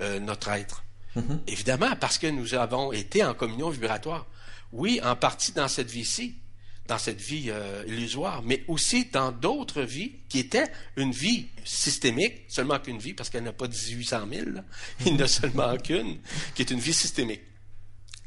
[0.00, 0.85] euh, notre être.
[1.16, 1.40] Mhm.
[1.46, 4.26] Évidemment, parce que nous avons été en communion vibratoire.
[4.72, 6.36] Oui, en partie dans cette vie-ci,
[6.86, 12.44] dans cette vie euh, illusoire, mais aussi dans d'autres vies qui étaient une vie systémique,
[12.48, 14.46] seulement qu'une vie, parce qu'elle n'a pas 1800 000,
[15.06, 16.18] il n'a seulement qu'une,
[16.54, 17.42] qui est une vie systémique.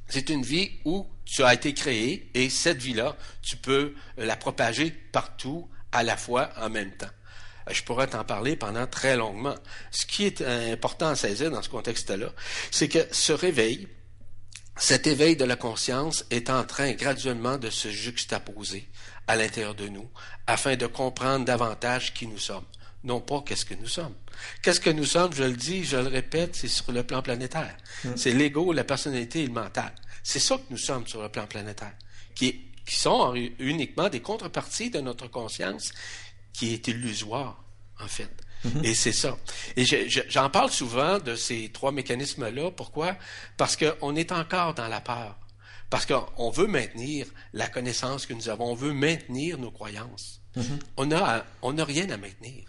[0.08, 4.90] C'est une vie où tu as été créé et cette vie-là, tu peux la propager
[4.90, 7.10] partout à la fois en même temps.
[7.70, 9.55] Euh, je pourrais t'en parler pendant très longuement.
[9.91, 12.32] Ce qui est important à saisir dans ce contexte-là,
[12.72, 13.88] c'est que ce réveil,
[14.76, 18.89] cet éveil de la conscience est en train graduellement de se juxtaposer
[19.28, 20.09] à l'intérieur de nous
[20.47, 22.65] afin de comprendre davantage qui nous sommes,
[23.03, 24.15] non pas qu'est-ce que nous sommes.
[24.61, 27.76] Qu'est-ce que nous sommes, je le dis, je le répète, c'est sur le plan planétaire.
[28.03, 28.13] Hmm.
[28.15, 29.93] C'est l'ego, la personnalité et le mental.
[30.24, 31.93] C'est ça que nous sommes sur le plan planétaire,
[32.36, 35.91] qui, qui sont uniquement des contreparties de notre conscience
[36.60, 37.64] qui est illusoire,
[38.01, 38.30] en fait.
[38.66, 38.84] Mhm.
[38.84, 39.38] Et c'est ça.
[39.78, 39.86] Et
[40.28, 42.72] j'en parle souvent de ces trois mécanismes-là.
[42.72, 43.16] Pourquoi?
[43.55, 45.39] Parce qu'on est encore dans la peur.
[45.89, 48.72] Parce qu'on veut maintenir la connaissance que nous avons.
[48.72, 50.41] On veut maintenir nos croyances.
[50.57, 50.80] Mhm.
[50.97, 52.66] On n'a on a rien à maintenir.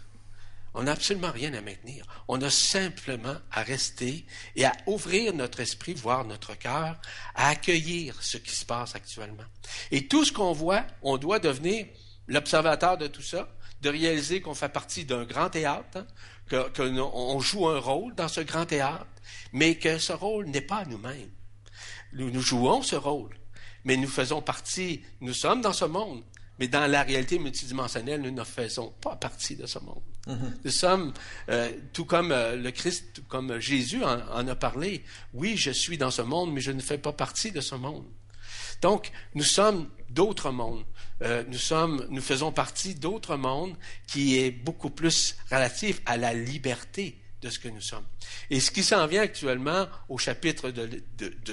[0.73, 2.05] On n'a absolument rien à maintenir.
[2.29, 4.25] On a simplement à rester
[4.55, 6.97] et à ouvrir notre esprit, voir notre cœur,
[7.35, 9.43] à accueillir ce qui se passe actuellement.
[9.91, 11.87] Et tout ce qu'on voit, on doit devenir
[12.27, 13.49] l'observateur de tout ça,
[13.81, 16.05] de réaliser qu'on fait partie d'un grand théâtre,
[16.51, 19.07] hein, qu'on joue un rôle dans ce grand théâtre,
[19.53, 21.31] mais que ce rôle n'est pas nous-mêmes.
[22.13, 23.31] Nous, nous jouons ce rôle,
[23.83, 26.23] mais nous faisons partie, nous sommes dans ce monde,
[26.59, 30.03] mais dans la réalité multidimensionnelle, nous ne faisons pas partie de ce monde.
[30.27, 30.53] Mm-hmm.
[30.63, 31.13] Nous sommes,
[31.49, 35.03] euh, tout comme euh, le Christ, tout comme Jésus en, en, a parlé,
[35.33, 38.05] oui, je suis dans ce monde, mais je ne fais pas partie de ce monde.
[38.81, 40.83] Donc, nous sommes d'autres mondes.
[41.21, 43.75] Euh, nous sommes, nous faisons partie d'autres mondes
[44.07, 48.05] qui est beaucoup plus relatif à la liberté de ce que nous sommes.
[48.49, 51.03] Et ce qui s'en vient actuellement au chapitre de,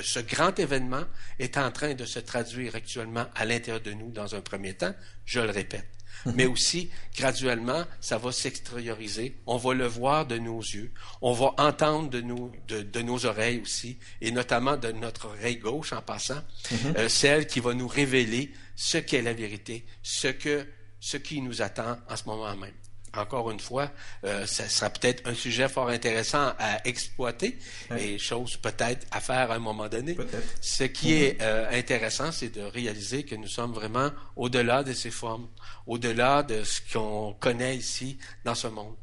[0.03, 1.05] ce grand événement
[1.39, 4.95] est en train de se traduire actuellement à l'intérieur de nous dans un premier temps,
[5.24, 5.97] je le répète.
[6.35, 9.37] Mais aussi, graduellement, ça va s'extérioriser.
[9.47, 10.93] On va le voir de nos yeux.
[11.23, 15.59] On va entendre de, nous, de, de nos oreilles aussi, et notamment de notre oreille
[15.59, 16.95] gauche en passant, mhm.
[16.97, 20.66] euh, celle qui va nous révéler ce qu'est la vérité, ce, que,
[21.01, 22.73] ce qui nous attend en ce moment même
[23.16, 23.90] encore une fois,
[24.24, 27.59] euh, ça sera peut-être un sujet fort intéressant à exploiter
[27.96, 30.16] et chose peut-être à faire à un moment donné.
[30.61, 31.22] Ce qui mm-hmm.
[31.22, 35.48] est euh, intéressant, c'est de réaliser que nous sommes vraiment au-delà de ces formes,
[35.86, 38.96] au-delà de ce qu'on connaît ici dans ce monde.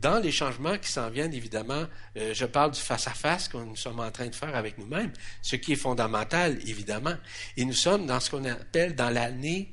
[0.00, 1.84] Dans les changements qui s'en viennent, évidemment,
[2.16, 5.56] euh, je parle du face-à-face que nous sommes en train de faire avec nous-mêmes, ce
[5.56, 7.14] qui est fondamental, évidemment.
[7.56, 9.72] Et nous sommes dans ce qu'on appelle dans l'année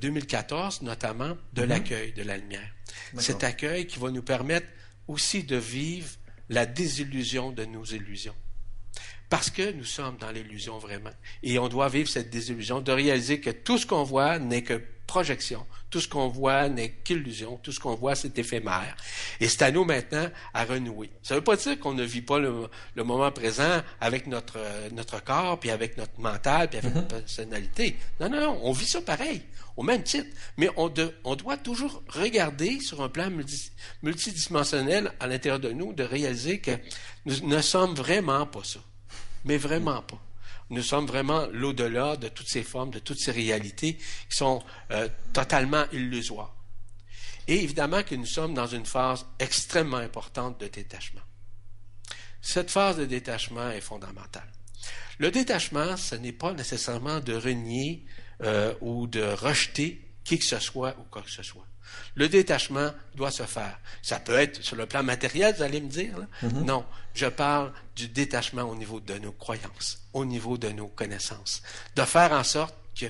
[0.00, 1.66] 2014, notamment, de mm-hmm.
[1.66, 2.75] l'accueil de la lumière.
[3.18, 4.66] Cet accueil qui va nous permettre
[5.08, 6.08] aussi de vivre
[6.48, 8.34] la désillusion de nos illusions.
[9.28, 11.10] Parce que nous sommes dans l'illusion vraiment.
[11.42, 14.80] Et on doit vivre cette désillusion, de réaliser que tout ce qu'on voit n'est que
[15.06, 15.64] projection.
[15.90, 17.58] Tout ce qu'on voit n'est qu'illusion.
[17.62, 18.96] Tout ce qu'on voit, c'est éphémère.
[19.40, 21.10] Et c'est à nous maintenant à renouer.
[21.22, 24.58] Ça ne veut pas dire qu'on ne vit pas le, moment présent avec notre,
[24.92, 26.96] notre corps, puis avec notre mental, puis avec mm-hmm.
[26.96, 27.96] notre personnalité.
[28.20, 28.60] Non, non, non.
[28.62, 29.42] On vit ça pareil,
[29.76, 30.28] au même titre.
[30.56, 30.92] Mais on,
[31.24, 33.30] on doit toujours regarder sur un plan
[34.02, 36.72] multidimensionnel à l'intérieur de nous, de réaliser que
[37.24, 38.80] nous ne sommes vraiment pas ça.
[39.44, 40.20] Mais vraiment pas.
[40.70, 45.08] Nous sommes vraiment l'au-delà de toutes ces formes, de toutes ces réalités qui sont euh,
[45.32, 46.54] totalement illusoires.
[47.46, 51.20] Et évidemment que nous sommes dans une phase extrêmement importante de détachement.
[52.40, 54.50] Cette phase de détachement est fondamentale.
[55.18, 58.04] Le détachement, ce n'est pas nécessairement de renier
[58.42, 61.66] euh, ou de rejeter qui que ce soit ou quoi que ce soit.
[62.14, 63.78] Le détachement doit se faire.
[64.02, 66.16] Ça peut être sur le plan matériel, vous allez me dire.
[66.42, 66.64] Mm-hmm.
[66.64, 66.84] Non,
[67.14, 71.62] je parle du détachement au niveau de nos croyances, au niveau de nos connaissances.
[71.94, 73.06] De faire en sorte que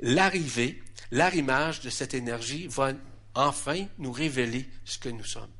[0.00, 2.92] l'arrivée, l'arrimage de cette énergie va
[3.34, 5.50] enfin nous révéler ce que nous sommes.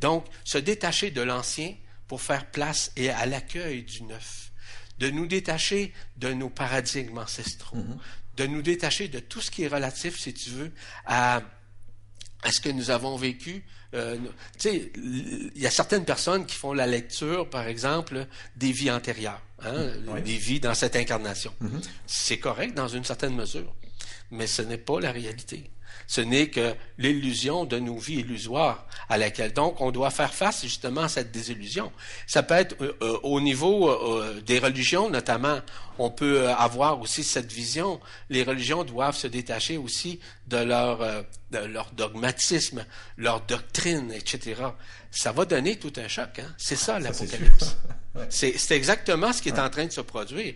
[0.00, 1.74] Donc, se détacher de l'ancien
[2.08, 4.50] pour faire place et à l'accueil du neuf.
[4.98, 7.76] De nous détacher de nos paradigmes ancestraux.
[7.76, 7.98] Mm-hmm.
[8.36, 10.72] De nous détacher de tout ce qui est relatif, si tu veux,
[11.06, 11.42] à
[12.44, 13.64] est-ce que nous avons vécu
[13.94, 14.16] euh,
[14.58, 18.26] Tu sais, il y a certaines personnes qui font la lecture, par exemple,
[18.56, 19.90] des vies antérieures, hein,
[20.24, 21.52] des vies dans cette incarnation.
[21.62, 21.88] Mm-hmm.
[22.06, 23.74] C'est correct dans une certaine mesure,
[24.30, 25.70] mais ce n'est pas la réalité.
[26.10, 30.62] Ce n'est que l'illusion de nos vies illusoires à laquelle donc on doit faire face
[30.62, 31.92] justement à cette désillusion.
[32.26, 35.60] Ça peut être euh, euh, au niveau euh, des religions notamment.
[35.98, 38.00] On peut avoir aussi cette vision.
[38.28, 40.98] Les religions doivent se détacher aussi de leur,
[41.52, 42.84] de leur dogmatisme,
[43.16, 44.62] leur doctrine, etc.
[45.12, 46.40] Ça va donner tout un choc.
[46.40, 46.52] Hein?
[46.58, 47.76] C'est ça l'apocalypse.
[48.30, 50.54] C'est exactement ce qui est en train de se produire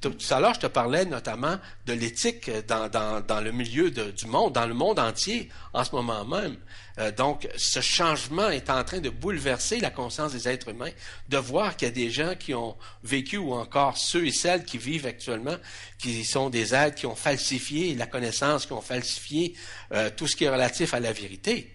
[0.00, 4.52] tout à l'heure, je te parlais notamment de l'éthique dans, dans, le milieu du monde,
[4.52, 6.56] dans le monde entier en ce moment même.
[6.98, 10.90] Euh, donc, ce changement est en train de bouleverser la conscience des êtres humains,
[11.28, 14.64] de voir qu'il y a des gens qui ont vécu, ou encore ceux et celles
[14.64, 15.56] qui vivent actuellement,
[15.98, 19.54] qui sont des êtres qui ont falsifié la connaissance, qui ont falsifié
[19.92, 21.72] euh, tout ce qui est relatif à la vérité.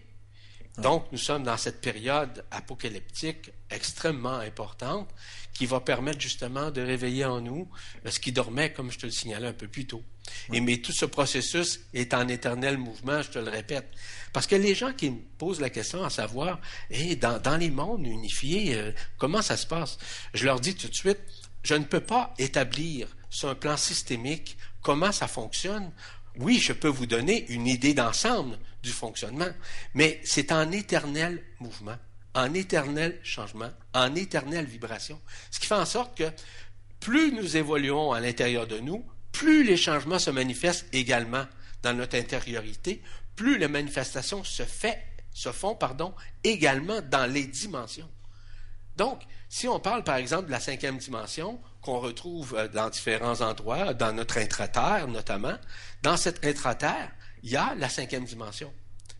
[0.77, 5.09] Donc, nous sommes dans cette période apocalyptique extrêmement importante
[5.57, 7.67] qui va permettre justement de réveiller en nous
[8.05, 10.03] ce qui dormait, comme je te le signalais un peu plus tôt.
[10.53, 13.87] Et mais tout ce processus est en éternel mouvement, je te le répète.
[14.33, 16.59] Parce que les gens qui me posent la question à savoir,
[16.91, 19.97] et dans, dans, les mondes unifiés, euh, comment ça se passe?
[20.35, 21.21] Je leur dis tout de suite,
[21.63, 25.91] je ne peux pas établir sur un plan systémique comment ça fonctionne.
[26.37, 29.49] Oui, je peux vous donner une idée d'ensemble du fonctionnement,
[29.95, 31.97] mais c'est en éternel mouvement
[32.37, 35.19] en éternel changement, en éternelle vibration.
[35.49, 36.31] Ce qui fait en sorte que
[36.99, 41.45] plus nous évoluons à l'intérieur de nous, plus les changements se manifestent également
[41.81, 43.01] dans notre intériorité,
[43.35, 45.77] plus la manifestation se font,
[46.43, 48.09] également dans les dimensions.
[48.97, 53.41] Donc, si on parle par exemple de la cinquième dimension, qu'on retrouve euh, dans différents
[53.41, 55.57] endroits, dans notre intraterre notamment,
[56.03, 57.11] dans cette intraterre,
[57.43, 58.71] il y a la cinquième dimension.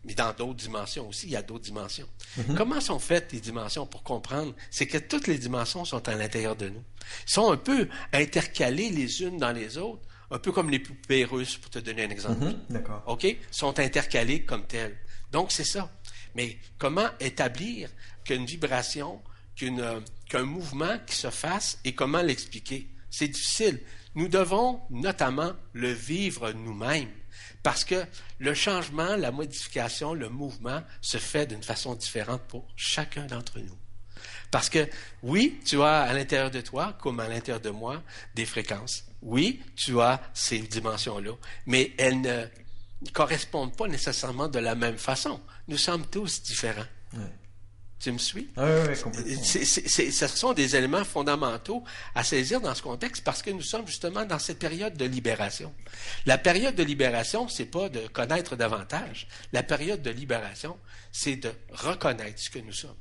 [0.04, 2.08] Mais dans d'autres dimensions aussi, il y a d'autres dimensions.
[2.36, 2.54] Mhm.
[2.54, 4.54] Comment sont faites les dimensions pour comprendre?
[4.70, 6.82] C'est que toutes les dimensions sont à l'intérieur de nous.
[7.26, 11.24] Ils sont un peu intercalées les unes dans les autres, un peu comme les poupées
[11.24, 12.44] russes, pour te donner un exemple.
[12.44, 13.02] Mhm, d'accord.
[13.06, 13.26] OK?
[13.50, 14.96] Sont intercalées comme telles.
[15.32, 15.90] Donc, c'est ça.
[16.34, 17.90] Mais comment établir
[18.24, 19.20] qu'une vibration,
[19.56, 22.88] qu'un mouvement qui se fasse et comment l'expliquer?
[23.10, 23.80] C'est difficile.
[24.14, 27.10] Nous devons notamment le vivre nous-mêmes.
[27.68, 28.02] Parce que
[28.38, 33.76] le changement, la modification, le mouvement se fait d'une façon différente pour chacun d'entre nous.
[34.50, 34.88] Parce que
[35.22, 38.02] oui, tu as à l'intérieur de toi, comme à l'intérieur de moi,
[38.34, 39.04] des fréquences.
[39.20, 41.32] Oui, tu as ces dimensions-là,
[41.66, 42.46] mais elles ne
[43.12, 45.38] correspondent pas nécessairement de la même façon.
[45.66, 46.88] Nous sommes tous différents.
[48.00, 48.48] Tu me suis?
[48.56, 49.42] Oui, oui, complètement.
[49.42, 51.82] ce sont des éléments fondamentaux
[52.14, 55.74] à saisir dans ce contexte parce que nous sommes justement dans cette période de libération.
[56.24, 59.26] La période de libération, c'est pas de connaître davantage.
[59.52, 60.78] La période de libération,
[61.10, 62.94] c'est de reconnaître ce que nous sommes.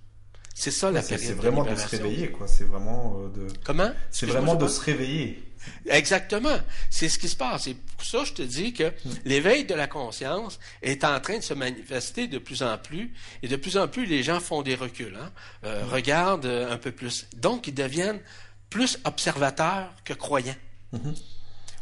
[0.56, 2.48] C'est ça la période C'est vraiment de, se réveiller, quoi.
[2.48, 3.54] C'est vraiment euh, de.
[3.64, 3.92] Comment?
[4.10, 5.47] C'est vraiment de se réveiller.
[5.90, 6.58] Exactement.
[6.90, 7.68] C'est ce qui se passe.
[7.68, 8.92] Et pour ça, je te dis que
[9.26, 13.14] l'éveil de la conscience est en train de se manifester de plus en plus.
[13.44, 15.32] Et de plus en plus, les gens font des reculs, hein?
[15.64, 17.28] euh, regardent euh, un peu plus.
[17.36, 18.20] Donc, ils deviennent
[18.70, 20.56] plus observateurs que croyants.
[20.94, 21.16] Mm-hmm.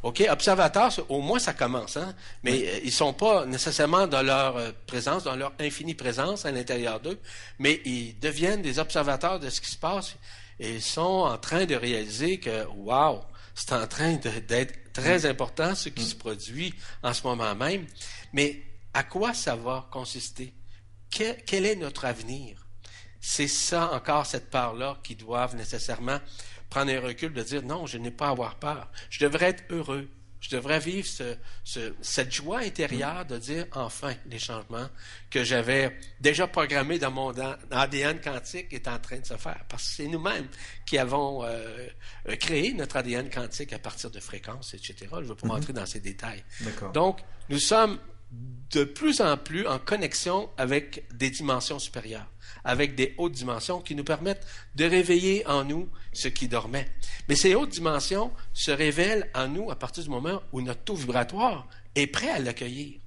[0.04, 2.14] OK, observateurs, au moins ça commence, hein?
[2.44, 6.52] mais ils euh, ils sont pas nécessairement dans leur présence, dans leur infinie présence à
[6.52, 7.20] l'intérieur d'eux,
[7.58, 10.16] mais ils deviennent des observateurs de ce qui se passe
[10.60, 13.22] et ils sont en train de réaliser que, wow,
[13.56, 17.88] c'est en train d'être très important ce qui se produit en ce moment même.
[18.34, 18.62] Mais
[18.94, 20.54] à quoi ça va consister?
[21.10, 22.68] Quel, est notre avenir?
[23.22, 26.20] C'est ça encore, cette part-là, qui doivent nécessairement
[26.70, 28.92] prendre un recul de dire non, je n'ai pas à avoir peur.
[29.10, 30.10] Je devrais être heureux.
[30.40, 31.08] Je devrais vivre
[31.64, 34.88] cette joie intérieure de dire enfin les changements
[35.30, 37.34] que j'avais déjà programmés dans mon
[37.72, 39.64] ADN quantique est en train de se faire.
[39.68, 40.48] Parce que c'est nous-mêmes
[40.86, 41.88] qui avons euh,
[42.40, 44.96] créé notre ADN quantique à partir de fréquences, etc.
[45.12, 45.80] Je ne veux pas rentrer mhm.
[45.80, 46.44] dans ces détails.
[46.94, 47.98] Donc, nous sommes
[48.72, 52.28] de plus en plus en connexion avec des dimensions supérieures
[52.66, 56.90] avec des hautes dimensions qui nous permettent de réveiller en nous ce qui dormait.
[57.30, 60.96] Mais ces hautes dimensions se révèlent en nous à partir du moment où notre taux
[60.96, 63.00] vibratoire est prêt à l'accueillir.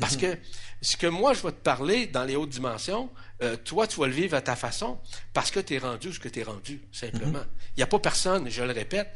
[0.00, 0.36] Parce que
[0.82, 3.08] ce que moi je vais te parler dans les hautes dimensions,
[3.42, 4.98] euh, toi tu vas le vivre à ta façon
[5.32, 7.38] parce que tu es rendu ce que tu es rendu, simplement.
[7.38, 7.46] Mhm.
[7.68, 9.14] Il n'y a pas personne, je le répète,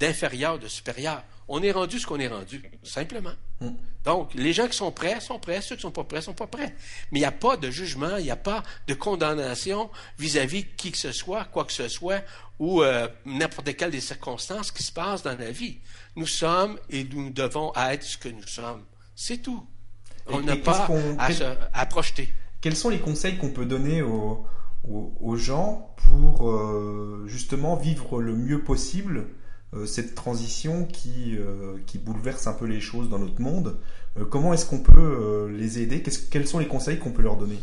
[0.00, 1.22] d'inférieur, de, supérieur.
[1.48, 3.34] On est rendu ce qu'on est rendu, simplement.
[3.60, 3.76] Mhm.
[4.04, 6.34] Donc, les gens qui sont prêts sont prêts, ceux qui ne sont pas prêts sont
[6.34, 6.74] pas prêts.
[7.10, 10.92] Mais il n'y a pas de jugement, il n'y a pas de condamnation vis-à-vis qui
[10.92, 12.22] que ce soit, quoi que ce soit,
[12.58, 15.78] ou euh, n'importe quelle des circonstances qui se passent dans la vie.
[16.16, 18.82] Nous sommes et nous devons être ce que nous sommes.
[19.16, 19.66] C'est tout.
[20.26, 20.88] On n'a pas
[21.72, 22.32] à, projeter.
[22.60, 24.46] Quels sont les conseils qu'on peut donner aux,
[25.36, 29.28] gens pour euh, justement vivre le mieux possible
[29.86, 33.78] cette transition qui, euh, qui bouleverse un peu les choses dans notre monde
[34.30, 36.00] Comment est-ce qu'on peut les aider?
[36.30, 37.58] Quels sont les conseils qu'on peut leur donner?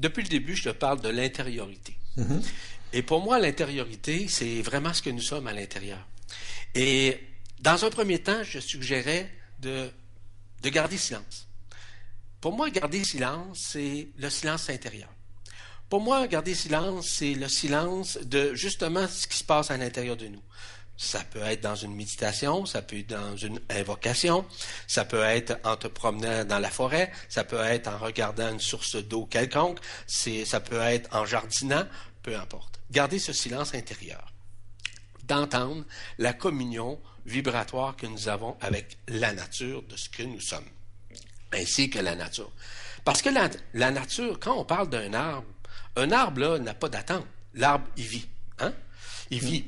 [0.00, 1.98] Depuis le début, je te parle de l'intériorité.
[2.16, 2.42] Mm-hmm.
[2.94, 5.98] Et pour moi, l'intériorité, c'est vraiment ce que nous sommes à l'intérieur.
[6.74, 7.20] Et
[7.60, 9.30] dans un premier temps, je suggérais
[9.60, 9.90] de
[10.64, 11.46] de garder silence.
[12.40, 15.10] Pour moi, garder silence, c'est le silence intérieur.
[15.90, 20.16] Pour moi, garder silence, c'est le silence de justement ce qui se passe à l'intérieur
[20.16, 20.42] de nous.
[20.96, 24.46] Ça peut être dans une méditation, ça peut être dans une invocation,
[24.86, 28.60] ça peut être en te promenant dans la forêt, ça peut être en regardant une
[28.60, 31.84] source d'eau quelconque, ça peut être en jardinant,
[32.22, 32.80] peu importe.
[32.90, 34.32] Garder ce silence intérieur.
[35.24, 35.84] D'entendre
[36.18, 40.68] la communion vibratoire que nous avons avec la nature de ce que nous sommes,
[41.52, 42.52] ainsi que la nature.
[43.04, 45.46] Parce que la, nature, quand on parle d'un arbre,
[45.96, 47.26] un arbre là n'a pas d'attente.
[47.54, 48.28] L'arbre, il vit.
[48.58, 48.72] Hein?
[49.30, 49.66] Il vit,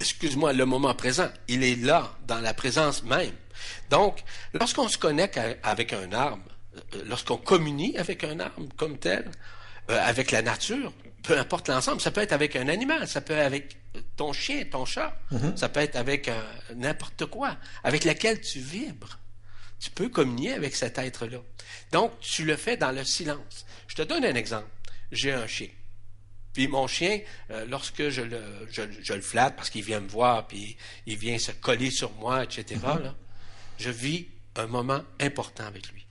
[0.00, 1.28] excuse-moi, le moment présent.
[1.48, 3.32] Il est là, dans la présence même.
[3.90, 4.22] Donc,
[4.52, 6.42] lorsqu'on se connecte avec un arbre,
[6.94, 9.30] euh, lorsqu'on communie avec un arbre comme tel,
[9.90, 10.92] euh, avec la nature,
[11.22, 13.76] peu importe l'ensemble, ça peut être avec un animal, ça peut être avec
[14.16, 15.56] ton chien, ton chat, mhm.
[15.56, 16.40] ça peut être avec euh,
[16.74, 19.18] n'importe quoi, avec lequel tu vibres.
[19.78, 21.38] Tu peux communier avec cet être-là.
[21.92, 23.66] Donc, tu le fais dans le silence.
[23.88, 24.68] Je te donne un exemple.
[25.12, 25.68] J'ai un chien.
[26.56, 28.40] Puis mon chien, euh, lorsque je le,
[28.70, 32.44] je, le, flatte parce qu'il vient me voir, puis il vient se coller sur moi,
[32.44, 33.14] etc., mhm.
[33.78, 36.06] je vis un moment important avec lui.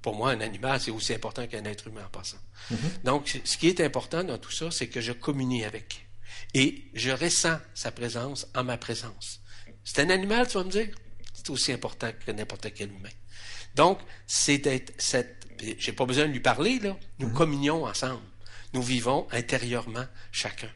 [0.00, 2.38] Pour moi, un animal, c'est aussi important qu'un être humain en passant.
[2.70, 3.02] Mm-hmm.
[3.02, 6.06] Donc, ce qui est important dans tout ça, c'est que je communie avec.
[6.54, 9.40] Et je ressens sa présence en ma présence.
[9.82, 10.94] C'est un animal, tu vas me dire?
[11.34, 13.10] C'est aussi important que n'importe quel humain.
[13.74, 15.44] Donc, c'est d'être cette.
[15.78, 16.96] J'ai pas besoin de lui parler, là.
[17.18, 17.32] Nous mm-hmm.
[17.32, 18.22] communions ensemble.
[18.72, 20.70] Nous vivons intérieurement chacun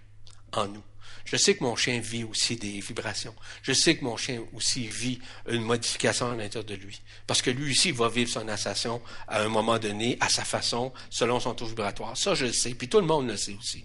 [0.52, 0.82] en nous.
[1.26, 3.34] Je sais que mon chien vit aussi des vibrations.
[3.62, 5.18] Je sais que mon chien aussi vit
[5.48, 7.00] une modification à l'intérieur de lui.
[7.26, 10.92] Parce que lui aussi va vivre son assassin à un moment donné, à sa façon,
[11.10, 12.16] selon son taux vibratoire.
[12.16, 12.74] Ça, je le sais.
[12.74, 13.84] Puis tout le monde le sait aussi.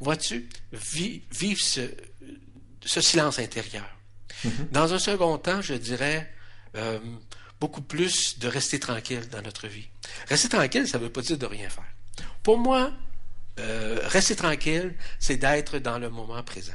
[0.00, 1.90] Vois-tu, vivre ce,
[2.84, 3.88] silence intérieur.
[4.44, 4.70] Mm-hmm.
[4.70, 6.30] Dans un second temps, je dirais
[6.76, 7.00] euh,
[7.60, 9.88] beaucoup plus de rester tranquille dans notre vie.
[10.28, 11.84] Rester tranquille, ça ne veut pas dire de rien faire.
[12.42, 12.92] Pour moi,
[13.58, 16.74] euh, rester tranquille, c'est d'être dans le moment présent.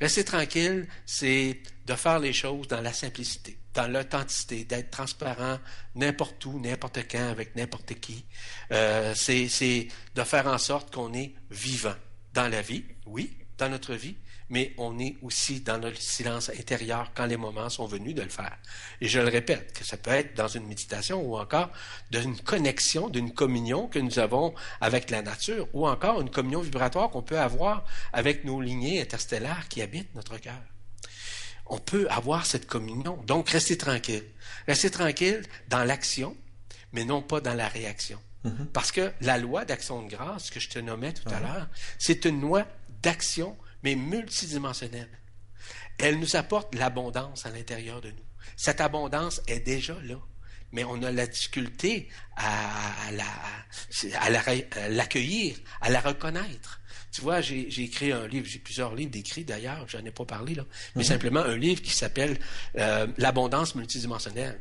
[0.00, 5.58] Rester tranquille, c'est de faire les choses dans la simplicité, dans l'authenticité, d'être transparent
[5.96, 8.24] n'importe où, n'importe quand, avec n'importe qui.
[8.70, 11.96] Euh, c'est de faire en sorte qu'on est vivant
[12.32, 14.16] dans la vie, oui, dans notre vie,
[14.50, 18.28] mais on est aussi dans le silence intérieur quand les moments sont venus de le
[18.28, 18.56] faire.
[19.00, 21.70] Et je le répète, que ça peut être dans une méditation ou encore
[22.10, 27.10] d'une connexion, d'une communion que nous avons avec la nature, ou encore une communion vibratoire
[27.10, 30.62] qu'on peut avoir avec nos lignées interstellaires qui habitent notre cœur.
[31.66, 33.22] On peut avoir cette communion.
[33.26, 34.24] Donc, restez tranquille.
[34.66, 36.34] Restez tranquille dans l'action,
[36.92, 38.18] mais non pas dans la réaction.
[38.46, 38.66] Mm-hmm.
[38.72, 41.68] Parce que la loi d'action de grâce que je te nommais tout à l'heure,
[41.98, 42.66] c'est une loi
[43.02, 45.08] d'action mais multidimensionnelle.
[45.98, 48.24] Elle nous apporte l'abondance à l'intérieur de nous.
[48.56, 50.18] Cette abondance est déjà là,
[50.72, 53.10] mais on a la difficulté à,
[54.88, 56.80] l'accueillir, à, la reconnaître.
[57.10, 60.54] Tu vois, j'ai écrit un livre, j'ai plusieurs livres d'écrits d'ailleurs, j'en ai pas parlé
[60.54, 60.64] là,
[60.94, 61.08] mais mhm.
[61.08, 62.38] simplement un livre qui s'appelle
[62.76, 64.60] euh, L'abondance multidimensionnelle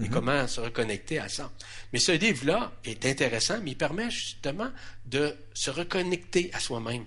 [0.00, 0.10] et mhm.
[0.10, 1.52] comment se reconnecter à ça.
[1.92, 4.70] Mais ce livre-là est intéressant, mais il permet justement
[5.06, 7.04] de se reconnecter à soi-même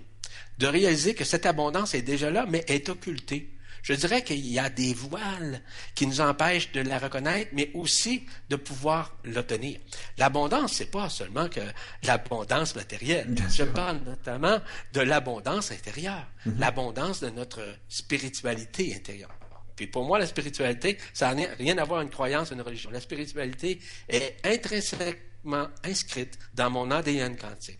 [0.58, 3.54] de réaliser que cette abondance est déjà là, mais est occultée.
[3.82, 5.62] Je dirais qu'il y a des voiles
[5.94, 9.78] qui nous empêchent de la reconnaître, mais aussi de pouvoir l'obtenir.
[10.18, 11.60] L'abondance, c'est pas seulement que
[12.02, 13.34] l'abondance matérielle.
[13.54, 14.58] Je parle notamment
[14.92, 16.58] de l'abondance intérieure, mhm.
[16.58, 19.34] l'abondance de notre spiritualité intérieure.
[19.76, 22.90] Puis pour moi, la spiritualité, ça n'a rien à voir avec une croyance, une religion.
[22.90, 27.78] La spiritualité est intrinsèquement inscrite dans mon ADN quantique.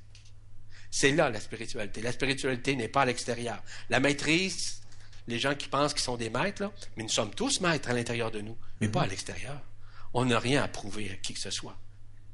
[0.91, 2.01] C'est là la spiritualité.
[2.01, 3.63] La spiritualité n'est pas à l'extérieur.
[3.91, 4.81] La maîtrise,
[5.27, 7.93] les gens qui pensent qu'ils sont des maîtres, là, mais nous sommes tous maîtres à
[7.93, 9.11] l'intérieur de nous, mais pas à mhm.
[9.11, 9.61] l'extérieur.
[10.15, 11.77] On n'a rien à prouver à qui que ce soit,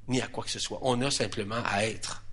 [0.09, 0.79] ni à quoi que ce soit.
[0.83, 2.25] On a simplement à être.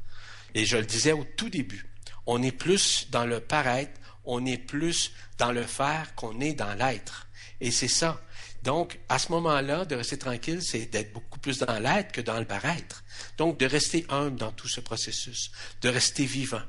[0.54, 1.88] Et je le disais au tout début,
[2.28, 6.76] on est plus dans le paraître, on est plus dans le faire qu'on est dans
[6.76, 7.28] l'être.
[7.60, 8.22] Et c'est ça.
[8.64, 12.38] Donc, à ce moment-là, de rester tranquille, c'est d'être beaucoup plus dans l'être que dans
[12.38, 13.04] le paraître.
[13.42, 16.62] Donc, de rester humble dans tout ce processus, de rester vivant.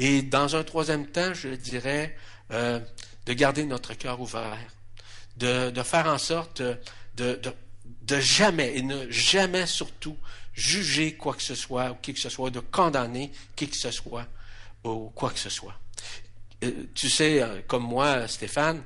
[0.00, 2.16] Et dans un troisième temps, je dirais,
[2.50, 2.80] euh,
[3.26, 4.58] de garder notre cœur ouvert,
[5.36, 7.40] de, de, faire en sorte de,
[8.02, 10.16] de, jamais, et ne jamais surtout,
[10.54, 13.92] juger quoi que ce soit, ou qui que ce soit, de condamner qui que ce
[13.92, 14.26] soit,
[14.82, 15.78] ou quoi que ce soit.
[16.64, 18.82] Euh, tu sais, euh, comme moi, Stéphane,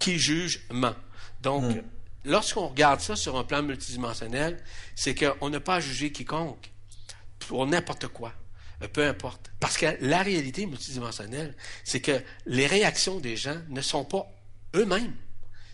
[0.00, 0.96] qui juge ment.
[1.40, 1.82] Donc, hmm.
[2.24, 4.62] Lorsqu'on regarde ça sur un plan multidimensionnel,
[4.94, 6.70] c'est qu'on n'a pas à juger quiconque
[7.40, 8.32] pour n'importe quoi,
[8.82, 9.50] euh, peu importe.
[9.60, 11.54] Parce que la réalité multidimensionnelle,
[11.84, 14.26] c'est que les réactions des gens ne sont pas
[14.74, 15.14] eux-mêmes.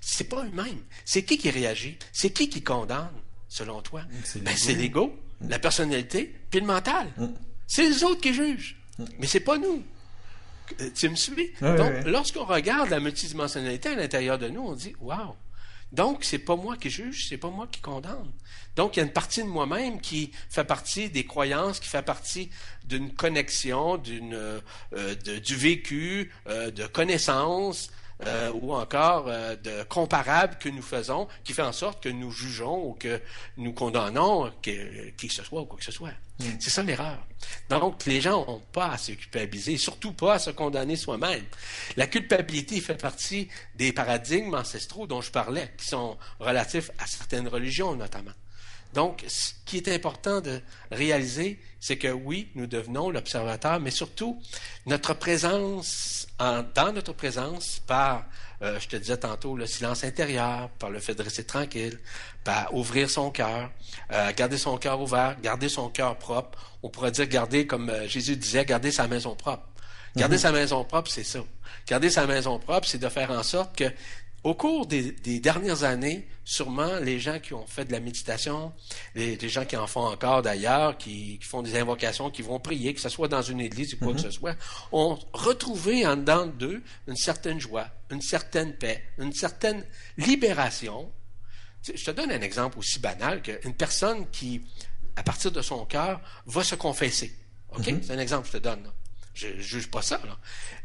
[0.01, 0.83] C'est pas eux-mêmes.
[1.05, 1.99] C'est qui qui réagit?
[2.13, 3.13] C'est qui qui condamne,
[3.49, 4.03] selon toi?
[4.25, 5.49] C'est ben, l'ego, hmm.
[5.51, 7.09] la personnalité, puis le mental.
[7.17, 7.35] Hmm.
[7.67, 8.77] C'est les autres qui jugent.
[9.19, 9.85] Mais c'est pas nous.
[10.81, 11.53] Euh, tu me suis?
[11.61, 15.35] Donc, lorsqu'on regarde la multidimensionnalité à l'intérieur de nous, on dit, waouh,
[15.93, 18.31] donc, c'est pas moi qui juge, c'est pas moi qui condamne.
[18.77, 22.03] Donc, il y a une partie de moi-même qui fait partie des croyances, qui fait
[22.03, 22.51] partie
[22.85, 24.61] d'une connexion, d'une,
[24.93, 27.91] euh, du vécu, euh, de connaissances,
[28.27, 32.33] euh, ou encore euh, de comparables que nous faisons, qui fait en sorte que nous
[32.33, 33.21] jugeons ou que
[33.57, 34.75] nous condamnons qui
[35.17, 36.11] que ce soit ou quoi que ce soit.
[36.39, 36.45] Mm.
[36.61, 37.27] C'est ça l'erreur.
[37.69, 41.45] Donc, les gens n'ont pas à se culpabiliser, surtout pas à se condamner soi-même.
[41.97, 47.49] La culpabilité fait partie des paradigmes ancestraux dont je parlais, qui sont relatifs à certaines
[47.49, 48.33] religions notamment.
[48.95, 50.61] Donc, ce qui est important de
[50.91, 54.41] réaliser, c'est que oui, nous devenons l'observateur, mais surtout
[54.87, 58.25] notre présence, dans notre présence, par,
[58.61, 61.99] euh, je te disais tantôt, le silence intérieur, par le fait de rester tranquille,
[62.43, 63.71] par ouvrir son cœur,
[64.13, 66.59] euh, garder son cœur ouvert, garder son cœur propre.
[66.83, 69.65] On pourrait dire garder, comme euh, Jésus disait, garder sa maison propre.
[70.17, 70.43] Garder mhm.
[70.43, 71.41] sa maison propre, c'est ça.
[71.87, 73.85] Garder sa maison propre, c'est de faire en sorte que
[74.45, 78.73] au cours des, dernières années, sûrement les gens qui ont fait de la méditation,
[79.15, 83.01] les, gens qui en font encore d'ailleurs, qui, font des invocations, qui vont prier, que
[83.01, 84.23] ce soit dans une église ou quoi que mm-hmm.
[84.23, 84.57] ce soit,
[84.93, 89.85] ont retrouvé en dedans d'eux une certaine joie, une certaine paix, une certaine
[90.17, 91.13] libération.
[91.83, 94.63] Je te donne un exemple aussi banal qu'une personne qui,
[95.17, 97.35] à partir de son cœur, va se confesser.
[97.71, 97.87] OK?
[97.87, 98.03] Mm-hmm.
[98.03, 98.91] C'est un exemple que je te donne.
[99.35, 100.21] Je ne juge pas ça.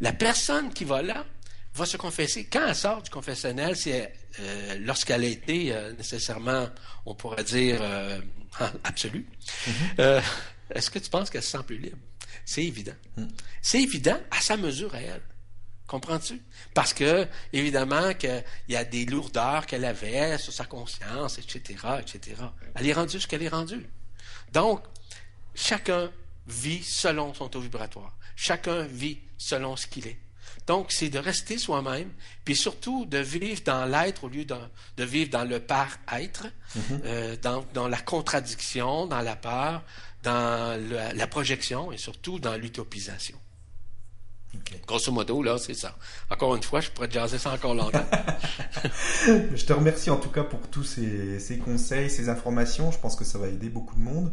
[0.02, 1.26] La personne qui va là,
[1.74, 2.46] va se confesser.
[2.46, 6.68] Quand elle sort du confessionnel, c'est euh, lorsqu'elle a été euh, nécessairement,
[7.06, 8.20] on pourrait dire, euh,
[8.84, 9.26] absolue,
[9.68, 10.22] mm-hmm.
[10.72, 11.98] est-ce que tu penses qu'elle se sent plus libre?
[12.46, 12.96] C'est évident.
[13.18, 13.28] Mm.
[13.62, 15.22] C'est évident à sa mesure à elle.
[15.88, 16.42] Comprends-tu?
[16.74, 22.36] Parce que, évidemment, qu'il y a des lourdeurs qu'elle avait sur sa conscience, etc., etc.
[22.76, 23.86] Elle est rendue ce qu'elle est rendue.
[24.54, 24.84] Donc,
[25.54, 26.10] chacun
[26.48, 28.16] vit selon son taux vibratoire.
[28.36, 30.18] Chacun vit selon ce qu'il est.
[30.68, 32.10] Donc, c'est de rester soi-même,
[32.46, 36.48] puis surtout de vivre dans l'être au lieu de, vivre dans le par-être,
[37.06, 39.84] euh, dans, la contradiction, dans la peur,
[40.24, 40.82] dans
[41.16, 43.38] la projection et surtout dans l'utopisation.
[44.88, 45.96] Grosso modo, là, c'est ça.
[46.30, 48.06] Encore une fois, je pourrais jaser ça encore longtemps.
[49.26, 52.92] je te remercie en tout cas pour tous ces, conseils, ces informations.
[52.92, 54.32] Je pense que ça va aider beaucoup de monde.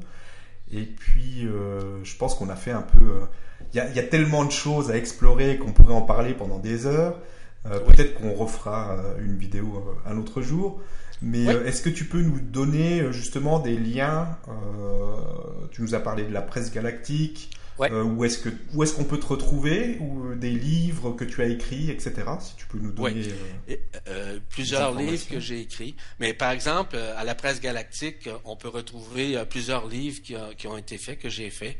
[0.72, 3.04] Et puis, euh, je pense qu'on a fait un peu...
[3.04, 3.26] Euh,
[3.72, 7.20] il y, a, tellement de choses à explorer qu'on pourrait en parler pendant des heures.
[7.66, 10.80] Euh, peut-être qu'on refera euh, une vidéo euh, un autre jour.
[11.22, 14.38] Mais est-ce que tu peux nous donner justement des liens
[15.70, 17.50] Tu nous as parlé de la presse galactique,
[17.80, 21.24] euh, où est-ce que où est-ce qu'on peut te retrouver ou euh, des livres que
[21.24, 22.14] tu as écrits, etc.
[22.40, 23.22] Si tu peux nous donner
[24.08, 25.96] euh, plusieurs livres que j'ai écrits.
[26.18, 30.76] Mais par exemple, à la presse galactique, on peut retrouver plusieurs livres qui, qui, ont
[30.76, 31.76] été faits que j'ai faits.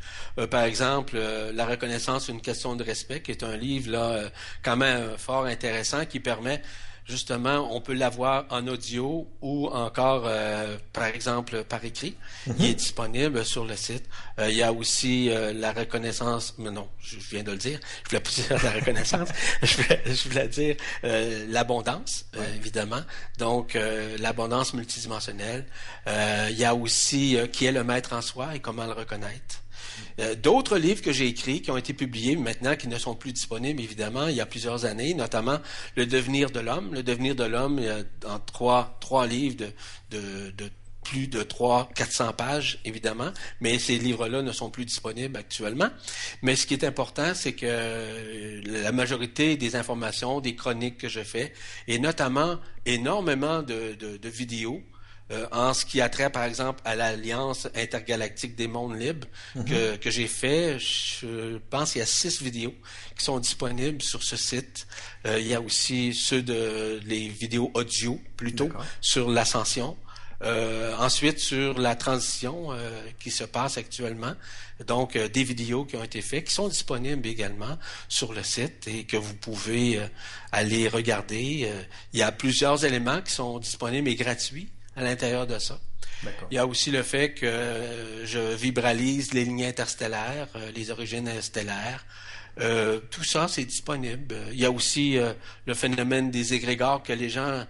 [0.51, 1.19] par exemple,
[1.53, 4.31] la reconnaissance une question de respect, qui est un livre là
[4.63, 6.63] quand même fort intéressant qui permet
[7.11, 12.17] justement, on peut l'avoir en audio ou encore, euh, par exemple, par écrit.
[12.47, 12.75] Il est mhm.
[12.75, 14.05] disponible sur le site.
[14.39, 17.81] Euh, il y a aussi euh, la reconnaissance, mais non, je, viens de le dire,
[18.05, 19.29] je voulais pas dire la reconnaissance,
[19.63, 20.77] je, voulais, dire
[21.49, 23.03] l'abondance, évidemment.
[23.39, 23.77] Donc,
[24.19, 25.67] l'abondance multidimensionnelle.
[26.07, 29.63] il y a aussi qui est le maître en soi et comment le reconnaître.
[30.21, 33.33] Euh, d'autres livres que j'ai écrits qui ont été publiés maintenant, qui ne sont plus
[33.33, 35.59] disponibles évidemment il y a plusieurs années, notamment
[35.97, 36.93] Le devenir de l'homme.
[36.93, 37.81] Le devenir de l'homme,
[38.27, 39.57] en trois, trois livres
[40.11, 40.71] de, de,
[41.03, 45.89] plus de 300, 400 pages, évidemment, mais ces livres-là ne sont plus disponibles actuellement.
[46.43, 51.09] Mais ce qui est important, c'est que euh, la majorité des informations, des chroniques que
[51.09, 51.53] je fais,
[51.89, 54.83] et notamment énormément de, de vidéos,
[55.31, 59.65] euh, en ce qui a trait, par exemple, à l'Alliance intergalactique des mondes libres mhm.
[59.65, 60.79] que, que j'ai fait.
[60.79, 62.75] Je pense qu'il y a six vidéos
[63.17, 64.87] qui sont disponibles sur ce site.
[65.27, 68.71] Euh, il y a aussi ceux de les vidéos audio plutôt
[69.01, 69.97] sur l'ascension.
[70.43, 74.33] Euh, ensuite, sur la transition euh, qui se passe actuellement,
[74.87, 77.77] donc euh, des vidéos qui ont été faites, qui sont disponibles également
[78.09, 80.01] sur le site et que vous pouvez
[80.51, 81.71] aller regarder.
[82.15, 85.79] il y a plusieurs éléments qui sont disponibles et gratuits à l'intérieur de ça.
[86.51, 91.31] Il y a aussi le fait que je vibralise les lignes interstellaires, euh, les origines
[91.41, 92.05] stellaires.
[92.61, 94.37] Euh, tout ça, c'est disponible.
[94.53, 95.33] Il y a aussi euh,
[95.67, 97.65] le phénomène des égrégores que les gens